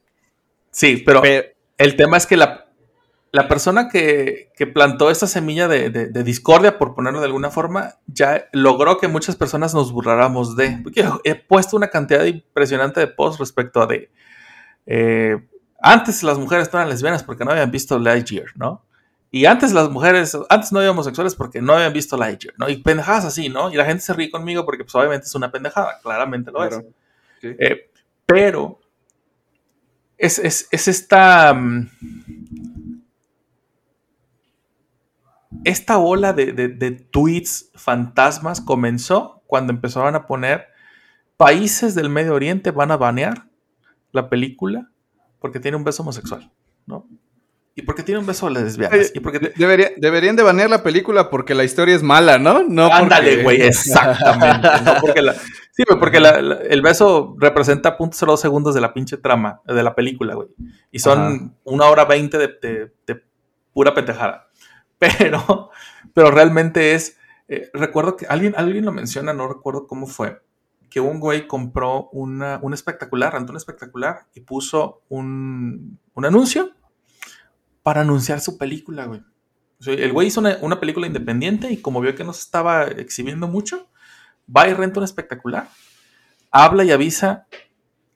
[0.71, 1.47] Sí, pero Pero-
[1.77, 2.67] el tema es que la,
[3.33, 7.49] la persona que, que plantó esta semilla de, de- de discordia, por ponerlo de alguna
[7.51, 10.79] forma, ya logró que muchas personas nos burláramos de.
[10.81, 14.09] Porque he puesto una cantidad impresionante de posts respecto a de.
[14.85, 15.37] eh,
[15.79, 18.83] antes las mujeres no eran lesbianas porque no habían visto Lightyear, ¿no?
[19.29, 22.69] Y antes las mujeres, antes no había homosexuales porque no habían visto Lightyear, ¿no?
[22.69, 23.69] Y pendejadas así, ¿no?
[23.71, 26.69] Y la gente se ríe conmigo porque pues obviamente es una pendejada, claramente lo es.
[26.69, 26.85] Claro.
[27.41, 27.47] Sí.
[27.59, 27.89] Eh,
[28.25, 28.79] pero
[30.17, 31.53] es, es- es esta.
[31.53, 31.89] mm,
[35.63, 40.67] Esta ola de, de- de tweets fantasmas comenzó cuando empezaron a poner
[41.37, 43.47] países del Medio Oriente van a banear
[44.11, 44.89] la película
[45.39, 46.51] porque tiene un beso homosexual,
[46.85, 47.07] ¿no?
[47.75, 49.11] Y porque tiene un beso de lesbianas.
[49.13, 52.63] Y porque te- Debería- deberían de banear la película porque la historia es mala, ¿no?
[52.63, 54.67] No Ándale, porque- güey, exactamente.
[54.83, 58.93] no porque la- sí, güey, porque la- la- el beso representa .02 segundos de la
[58.95, 60.47] pinche trama de la película, güey.
[60.91, 61.51] Y son Ajá.
[61.65, 63.21] una hora veinte de, de- de
[63.73, 64.47] pura pendejada.
[64.97, 65.69] Pero,
[66.15, 67.17] pero realmente es.
[67.47, 70.41] eh, recuerdo que alguien, alguien lo menciona, no recuerdo cómo fue.
[70.89, 76.71] Que un güey compró una, un espectacular, rentó un espectacular y puso un, un anuncio
[77.83, 79.21] para anunciar su película, güey.
[79.85, 83.87] El güey hizo una, película independiente y como vio que no se estaba exhibiendo mucho,
[84.53, 85.69] va y renta un espectacular,
[86.51, 87.47] habla y avisa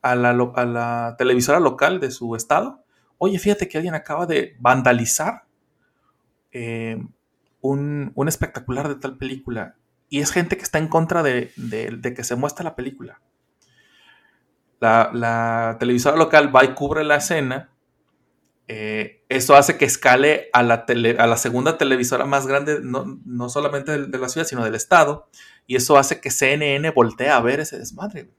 [0.00, 2.84] a la, a la televisora local de su estado,
[3.18, 5.44] oye, fíjate que alguien acaba de vandalizar
[6.50, 7.00] eh,
[7.60, 9.76] un, un espectacular de tal película
[10.12, 13.22] y es gente que está en contra de, de- que se muestre la película.
[14.80, 17.70] La, televisora local va y cubre la escena
[18.68, 23.20] eh, eso hace que escale a la, tele- a la segunda televisora más grande, no,
[23.24, 25.28] no solamente de, de la ciudad, sino del estado.
[25.66, 28.30] Y eso hace que CNN voltee a ver ese desmadre.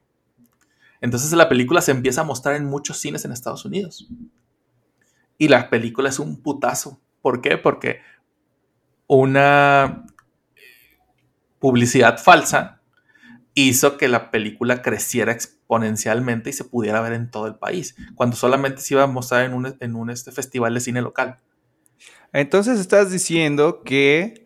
[1.02, 4.08] Entonces la película se empieza a mostrar en muchos cines en Estados Unidos.
[5.38, 7.00] Y la película es un putazo.
[7.22, 7.58] ¿Por qué?
[7.58, 8.02] Porque
[9.08, 10.06] una
[11.64, 12.81] publicidad falsa
[13.53, 18.35] hizo que la película creciera exponencialmente y se pudiera ver en todo el país, cuando
[18.35, 21.38] solamente se iba a mostrar en un, en un este, festival de cine local.
[22.34, 24.45] Entonces estás diciendo que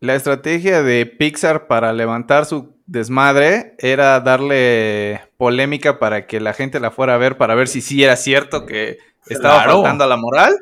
[0.00, 6.80] la estrategia de Pixar para levantar su desmadre era darle polémica para que la gente
[6.80, 8.96] la fuera a ver, para ver si sí era cierto que
[9.26, 9.82] estaba Claro.
[9.82, 10.56] faltando a la moral.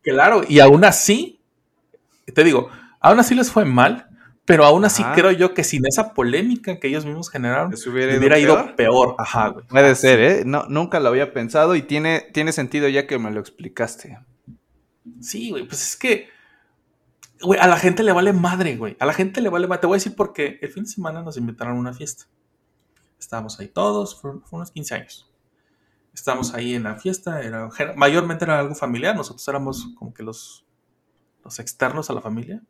[0.00, 1.38] Claro, y aún así,
[2.32, 4.08] te digo, aún así les fue mal,
[4.44, 5.14] pero aún así Ajá.
[5.14, 8.76] creo yo que sin esa polémica que ellos mismos generaron, hubiera ido hubiera ido peor.
[8.76, 9.14] peor.
[9.18, 9.66] Ajá, güey.
[9.66, 10.42] Puede ser, ¿eh?
[10.44, 14.18] No, nunca lo había pensado y tiene, tiene sentido ya que me lo explicaste.
[15.20, 16.28] Sí, güey, pues es que,
[17.40, 18.96] güey, a la gente le vale madre, güey.
[19.00, 19.80] A la gente le vale madre.
[19.80, 22.24] Te voy a decir porque el fin de semana nos invitaron a una fiesta.
[23.18, 25.30] Estábamos ahí todos, fue, fue unos 15 años.
[26.12, 30.64] Estábamos ahí en la fiesta, era, mayormente era algo familiar, nosotros éramos como que los,
[31.42, 32.62] los externos a la familia.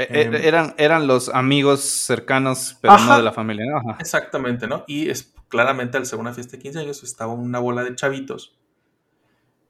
[0.00, 0.34] Eh, Em.
[0.34, 3.12] eh, eran, eran los amigos cercanos, pero Ajá.
[3.12, 3.78] no de la familia, ¿no?
[3.78, 3.98] Ajá.
[4.00, 4.84] Exactamente, ¿no?
[4.86, 8.56] Y es claramente al ser una fiesta de 15 años estaba una bola de chavitos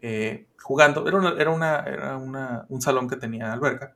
[0.00, 1.06] eh, jugando.
[1.08, 3.94] Era, una, era, una, era una- un salón que tenía alberca.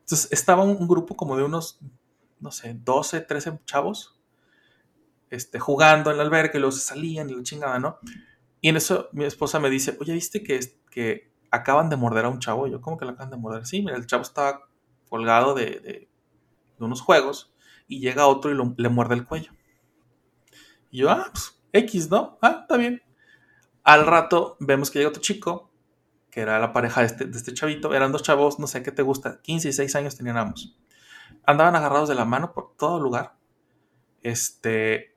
[0.00, 1.78] Entonces estaba un, un grupo como de unos,
[2.40, 4.16] no sé, 12, 13 chavos
[5.30, 7.98] este, jugando en la alberca y luego se salían y la chingada, ¿no?
[8.60, 10.58] Y en eso mi esposa me dice, oye, ¿viste que,
[10.90, 12.66] que acaban de morder a un chavo?
[12.66, 13.64] Y yo, ¿cómo que lo acaban de morder?
[13.66, 14.68] Sí, mira, el chavo estaba
[15.10, 16.08] colgado de,
[16.78, 17.52] unos juegos
[17.86, 19.52] y llega otro y le muerde el cuello.
[20.90, 22.38] Y yo, ah, pues X, ¿no?
[22.40, 23.02] Ah, está bien.
[23.82, 25.70] Al rato vemos que llega otro chico,
[26.30, 27.92] que era la pareja de este, este chavito.
[27.92, 30.76] Eran dos chavos, no sé qué te gusta, 15 y 6 años tenían ambos.
[31.44, 33.34] Andaban agarrados de la mano por todo lugar.
[34.22, 35.16] Este,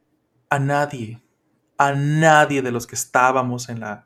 [0.49, 1.23] a nadie,
[1.77, 4.05] a nadie de los que estábamos en la,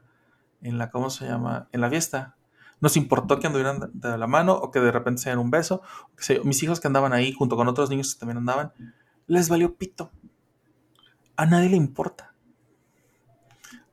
[0.62, 1.70] en la, ¿cómo se llama?
[1.72, 2.37] En la fiesta.
[2.80, 5.82] Nos importó que anduvieran de la mano o que de repente se dieran un beso.
[6.44, 8.74] mis hijos que andaban ahí junto con otros niños que también andaban,
[9.26, 10.12] les valió pito.
[11.36, 12.34] A nadie le importa.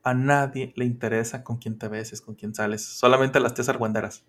[0.02, 2.84] A nadie le interesa con quién te beses, con quién sales.
[2.84, 4.24] Solamente a las tías argüenderas.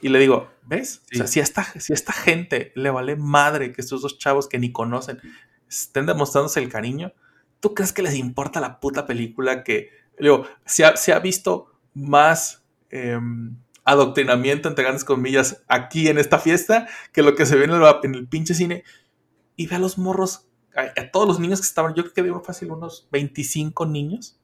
[0.00, 1.02] Y le digo, ¿ves?
[1.12, 4.48] O sea, si a, esta, si esta gente le vale madre que estos dos chavos
[4.48, 5.18] que ni conocen
[5.68, 7.12] estén demostrándose el cariño,
[7.58, 11.72] ¿tú crees que les importa la puta película que, digo, se ha, se ha visto
[11.94, 12.63] más
[12.94, 18.14] Em, adoctrinamiento, entre grandes comillas, aquí en esta fiesta, que lo que se ve en
[18.14, 18.84] el, pinche cine.
[19.56, 22.44] Y ve a los morros, a, todos los niños que estaban, yo creo que vieron
[22.44, 24.40] fácil unos 25 niños.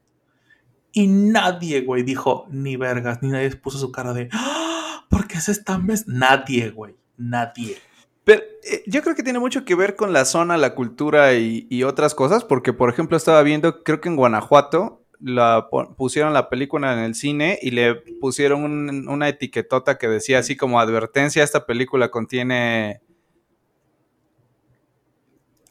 [0.93, 5.07] Y nadie, güey, dijo ni vergas, ni nadie puso su cara de, ¡Ah!
[5.09, 5.87] ¿por qué se están?
[6.07, 7.79] Nadie, güey, nadie.
[8.25, 11.85] Pero eh, yo creo que tiene mucho que ver con la zona, la cultura y,
[11.85, 16.93] otras cosas, porque por ejemplo estaba viendo, creo que en Guanajuato la pusieron la película
[16.93, 22.11] en el cine y le pusieron una etiquetota que decía así como advertencia, esta película
[22.11, 23.01] contiene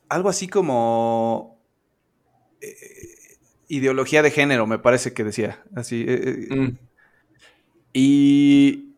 [0.09, 1.59] algo así como
[2.61, 2.75] eh,
[3.67, 6.03] ideología de género, me parece que decía, así.
[6.07, 6.77] Eh, eh, mm.
[7.93, 8.95] Y,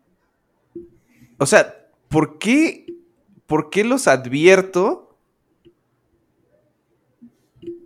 [1.38, 2.86] o sea, ¿por qué,
[3.46, 5.11] ¿por qué los advierto?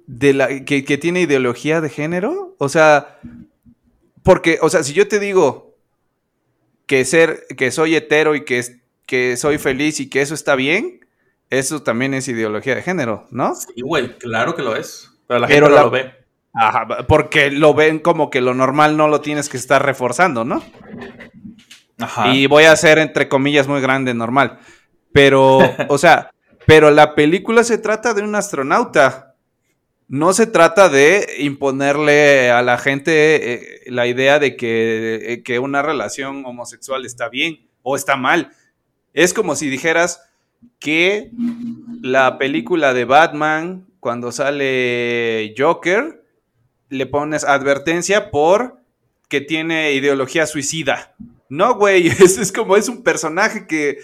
[0.07, 2.55] De la, que, tiene ideología de género.
[2.59, 3.19] O sea,
[4.23, 5.77] porque, o sea, si yo te digo
[6.87, 8.63] que ser, que soy hetero y que,
[9.07, 11.01] que soy feliz y que eso está bien,
[11.51, 13.55] eso también es ideología de género, ¿no?
[13.55, 15.11] Sí, güey, claro que lo es.
[15.27, 16.13] Pero la gente no lo ve.
[16.55, 20.63] Ajá, porque lo ven como que lo normal no lo tienes que estar reforzando, ¿no?
[21.99, 22.35] Ajá.
[22.35, 24.59] Y voy a hacer entre comillas muy grande normal.
[25.13, 25.59] Pero,
[25.89, 26.31] o sea,
[26.67, 29.36] pero la película se trata de un astronauta
[30.09, 35.83] no se trata de imponerle a la gente eh, la idea de eh, que, una
[35.83, 38.53] relación homosexual está bien o está mal.
[39.13, 40.23] Es como si dijeras
[40.79, 41.31] que
[42.03, 46.23] la película de Batman, cuando sale Joker,
[46.89, 48.81] le pones advertencia por
[49.29, 51.17] que tiene ideología suicida.
[51.49, 53.99] No, güey, es como es un personaje que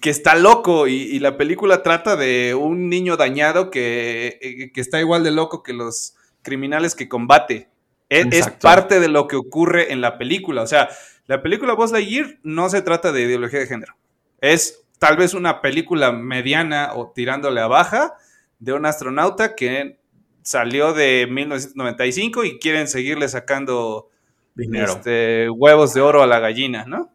[0.00, 5.00] que está loco y, la película trata de un niño dañado que, eh, que, está
[5.00, 7.68] igual de loco que los criminales que combate.
[8.08, 10.62] Es, es, parte de lo que ocurre en la película.
[10.62, 10.88] O sea,
[11.26, 13.94] la película Buzz Lightyear no se trata de ideología de género.
[14.40, 18.14] Es tal vez una película mediana o tirándole a baja
[18.58, 19.98] de un astronauta que
[20.42, 24.08] salió de 1995 y quieren seguirle sacando
[24.56, 27.12] este, huevos de oro a la gallina, ¿no?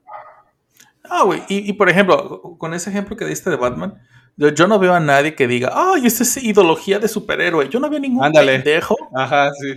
[1.16, 1.44] Ah, güey.
[1.48, 4.02] Y, por ejemplo, con ese ejemplo que diste de Batman,
[4.36, 7.70] yo, no veo a nadie que diga, ay, esta es ideología de superhéroe.
[7.70, 8.98] Yo no veo ningún pendejo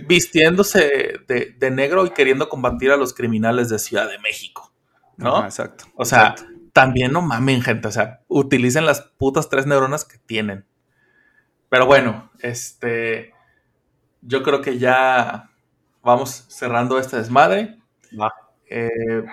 [0.07, 4.73] vistiéndose de, negro y queriendo combatir a los criminales de Ciudad de México.
[5.15, 5.45] ¿No?
[5.45, 5.85] exacto.
[5.95, 6.33] O sea,
[6.73, 7.87] también no mamen, gente.
[7.87, 10.65] O sea, utilicen las putas tres neuronas que tienen.
[11.69, 13.31] Pero bueno, este.
[14.21, 15.51] Yo creo que ya
[16.01, 17.77] vamos cerrando este desmadre.
[18.71, 19.23] Eh,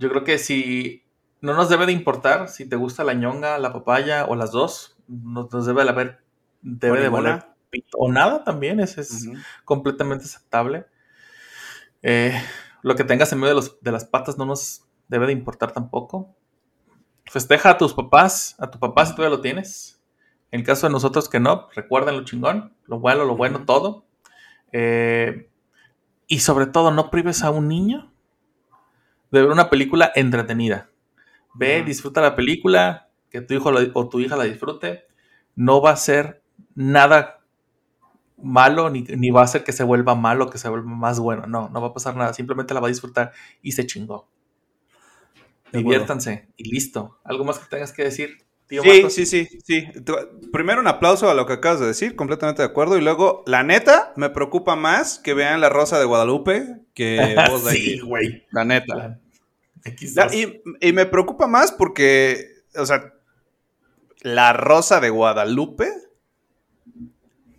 [0.00, 1.04] yo creo que si
[1.42, 4.96] no nos debe de importar si te gusta la ñonga, la papaya o las dos,
[5.06, 6.24] nos, debe de haber,
[6.62, 7.44] debe de valer
[7.96, 9.28] o nada también, es, es
[9.64, 10.86] completamente aceptable.
[12.02, 12.32] Eh,
[12.82, 15.72] lo que tengas en medio de, los, de las patas no nos debe de importar
[15.72, 16.34] tampoco.
[17.26, 20.02] Festeja a tus papás, a tu papá si todavía lo tienes.
[20.50, 24.06] En caso de nosotros que no, recuerden lo chingón, lo bueno, lo bueno, todo.
[24.72, 25.50] Eh,
[26.26, 28.09] y sobre todo, no prives a un niño
[29.30, 30.90] de ver una película entretenida.
[31.54, 35.06] Ve, disfruta la película, que tu hijo o tu hija la disfrute.
[35.54, 36.42] No va a ser
[36.74, 37.40] nada
[38.36, 41.46] malo, ni, va a ser que se vuelva malo, que se vuelva más bueno.
[41.46, 42.32] No, no va a pasar nada.
[42.34, 43.32] Simplemente la va a disfrutar
[43.62, 44.28] y se chingó.
[45.72, 47.18] Diviértanse y listo.
[47.24, 48.38] ¿Algo más que tengas que decir?
[48.70, 49.88] Sí, sí, sí, sí.
[50.52, 52.96] Primero un aplauso a lo que acabas de decir, completamente de acuerdo.
[52.96, 57.64] Y luego, la neta, me preocupa más que vean La Rosa de Guadalupe que vos
[57.64, 58.46] de Sí, güey.
[58.52, 59.18] La neta.
[60.32, 63.12] y, me preocupa más porque, o sea,
[64.20, 65.88] La Rosa de Guadalupe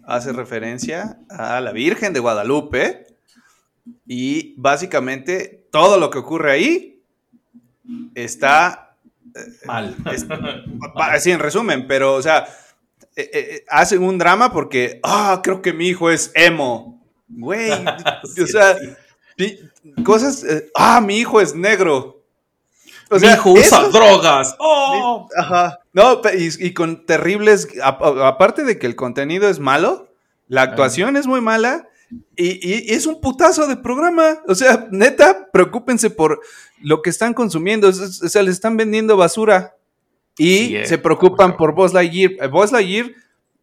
[0.04, 3.08] hace referencia a la Virgen de Guadalupe.
[4.06, 7.04] Y básicamente todo lo que ocurre ahí
[8.16, 8.91] está
[9.66, 9.96] Mal.
[10.96, 12.48] así en resumen, pero, o sea,
[13.16, 17.04] eh, eh, eh, hacen un drama porque, ah, creo que mi hijo es emo.
[17.28, 17.72] Güey,
[18.44, 18.78] o sea,
[20.04, 20.46] cosas,
[20.76, 22.24] ah, mi hijo es negro.
[23.10, 24.56] O sea, mi hijo usa drogas.
[24.60, 25.28] Oh.
[25.38, 25.80] Ajá.
[25.94, 30.14] No, y, con terribles, aparte de que el contenido es malo,
[30.48, 31.88] la actuación es muy mala
[32.38, 34.42] Y, es un putazo de programa.
[34.48, 36.42] O sea, neta, preocúpense por
[36.82, 37.90] lo que están consumiendo.
[37.90, 39.76] O sea, les están vendiendo basura.
[40.38, 42.32] Y se preocupan por Buzz Lightyear.
[42.42, 43.12] Eh, Buzz Lightyear,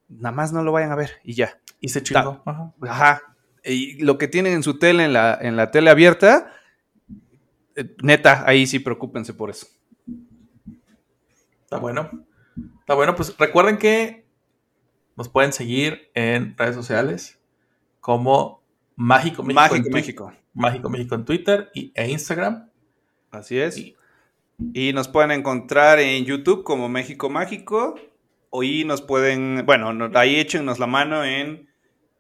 [0.09, 1.59] nada más no lo vayan a ver y ya.
[1.81, 2.43] Y se chingó.
[2.83, 3.23] Ajá.
[3.65, 6.53] Y lo que tienen en su tele, en la, en la tele abierta,
[7.75, 9.67] eh, neta, ahí sí preocúpense por eso.
[11.65, 12.11] Está bueno.
[12.81, 14.25] Está bueno, pues recuerden que
[15.17, 17.39] nos pueden seguir en redes sociales
[18.01, 18.63] como
[18.97, 19.61] Mágico México.
[19.61, 20.33] Mágico en México.
[20.55, 22.68] Mágico México en Twitter y, e Instagram.
[23.31, 23.95] Así es.
[24.75, 27.97] Y, nos pueden encontrar en YouTube como México Mágico.
[28.51, 31.69] O y nos pueden, bueno, ahí échenos la mano en,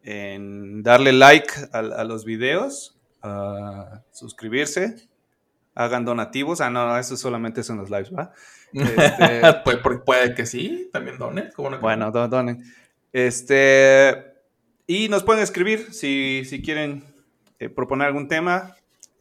[0.03, 5.09] en darle like a, los videos, a suscribirse,
[5.75, 6.61] hagan donativos.
[6.61, 8.33] Ah, no, eso solamente son los lives, ¿va?
[8.73, 11.51] Este, puede, que sí, también donen.
[11.81, 12.63] bueno, donen.
[13.13, 14.35] Este,
[14.87, 17.05] y nos pueden escribir si, quieren
[17.59, 18.75] eh, proponer algún tema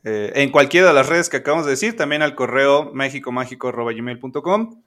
[0.09, 4.81] eh, en cualquiera de las redes que acabamos de decir, también al correo mexicomágico.gmail.com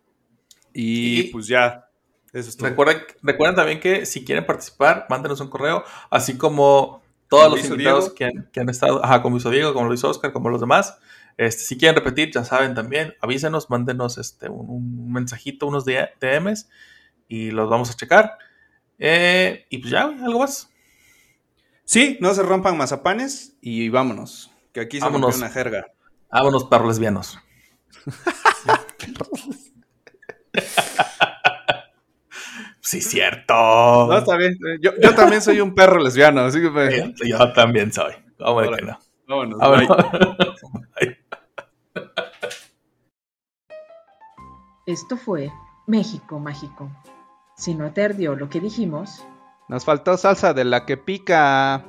[0.72, 1.90] y, y pues ya.
[2.32, 7.50] Eso es Recuerden, recuerden también que si quieren participar, mándenos un correo, así como todos
[7.50, 10.60] los invitados que han, estado, ajá, como hizo Diego, como lo hizo Oscar, como los
[10.62, 10.98] demás.
[11.36, 16.70] Este, si quieren repetir, ya saben también, avísenos, mándenos este, un, mensajito, unos DMs
[17.28, 18.38] y los vamos a checar.
[18.98, 20.70] Eh, y pues ya, algo más.
[21.84, 24.49] Sí, no se rompan mazapanes y vámonos.
[24.72, 25.36] Que aquí se vámonos.
[25.36, 25.86] una jerga.
[26.30, 27.38] Vámonos, perros lesbianos.
[32.80, 33.54] sí, cierto.
[33.54, 34.58] No, está bien.
[34.80, 37.14] Yo, también soy un perro lesbiano, así que.
[37.26, 38.12] Yo también soy.
[38.38, 39.10] Vámonos.
[39.26, 39.58] Vámonos.
[39.88, 39.98] vámonos.
[44.86, 45.50] Esto fue
[45.86, 46.90] México Mágico.
[47.56, 49.24] Si no te ardió lo que dijimos,
[49.68, 51.84] nos faltó salsa de la que pica.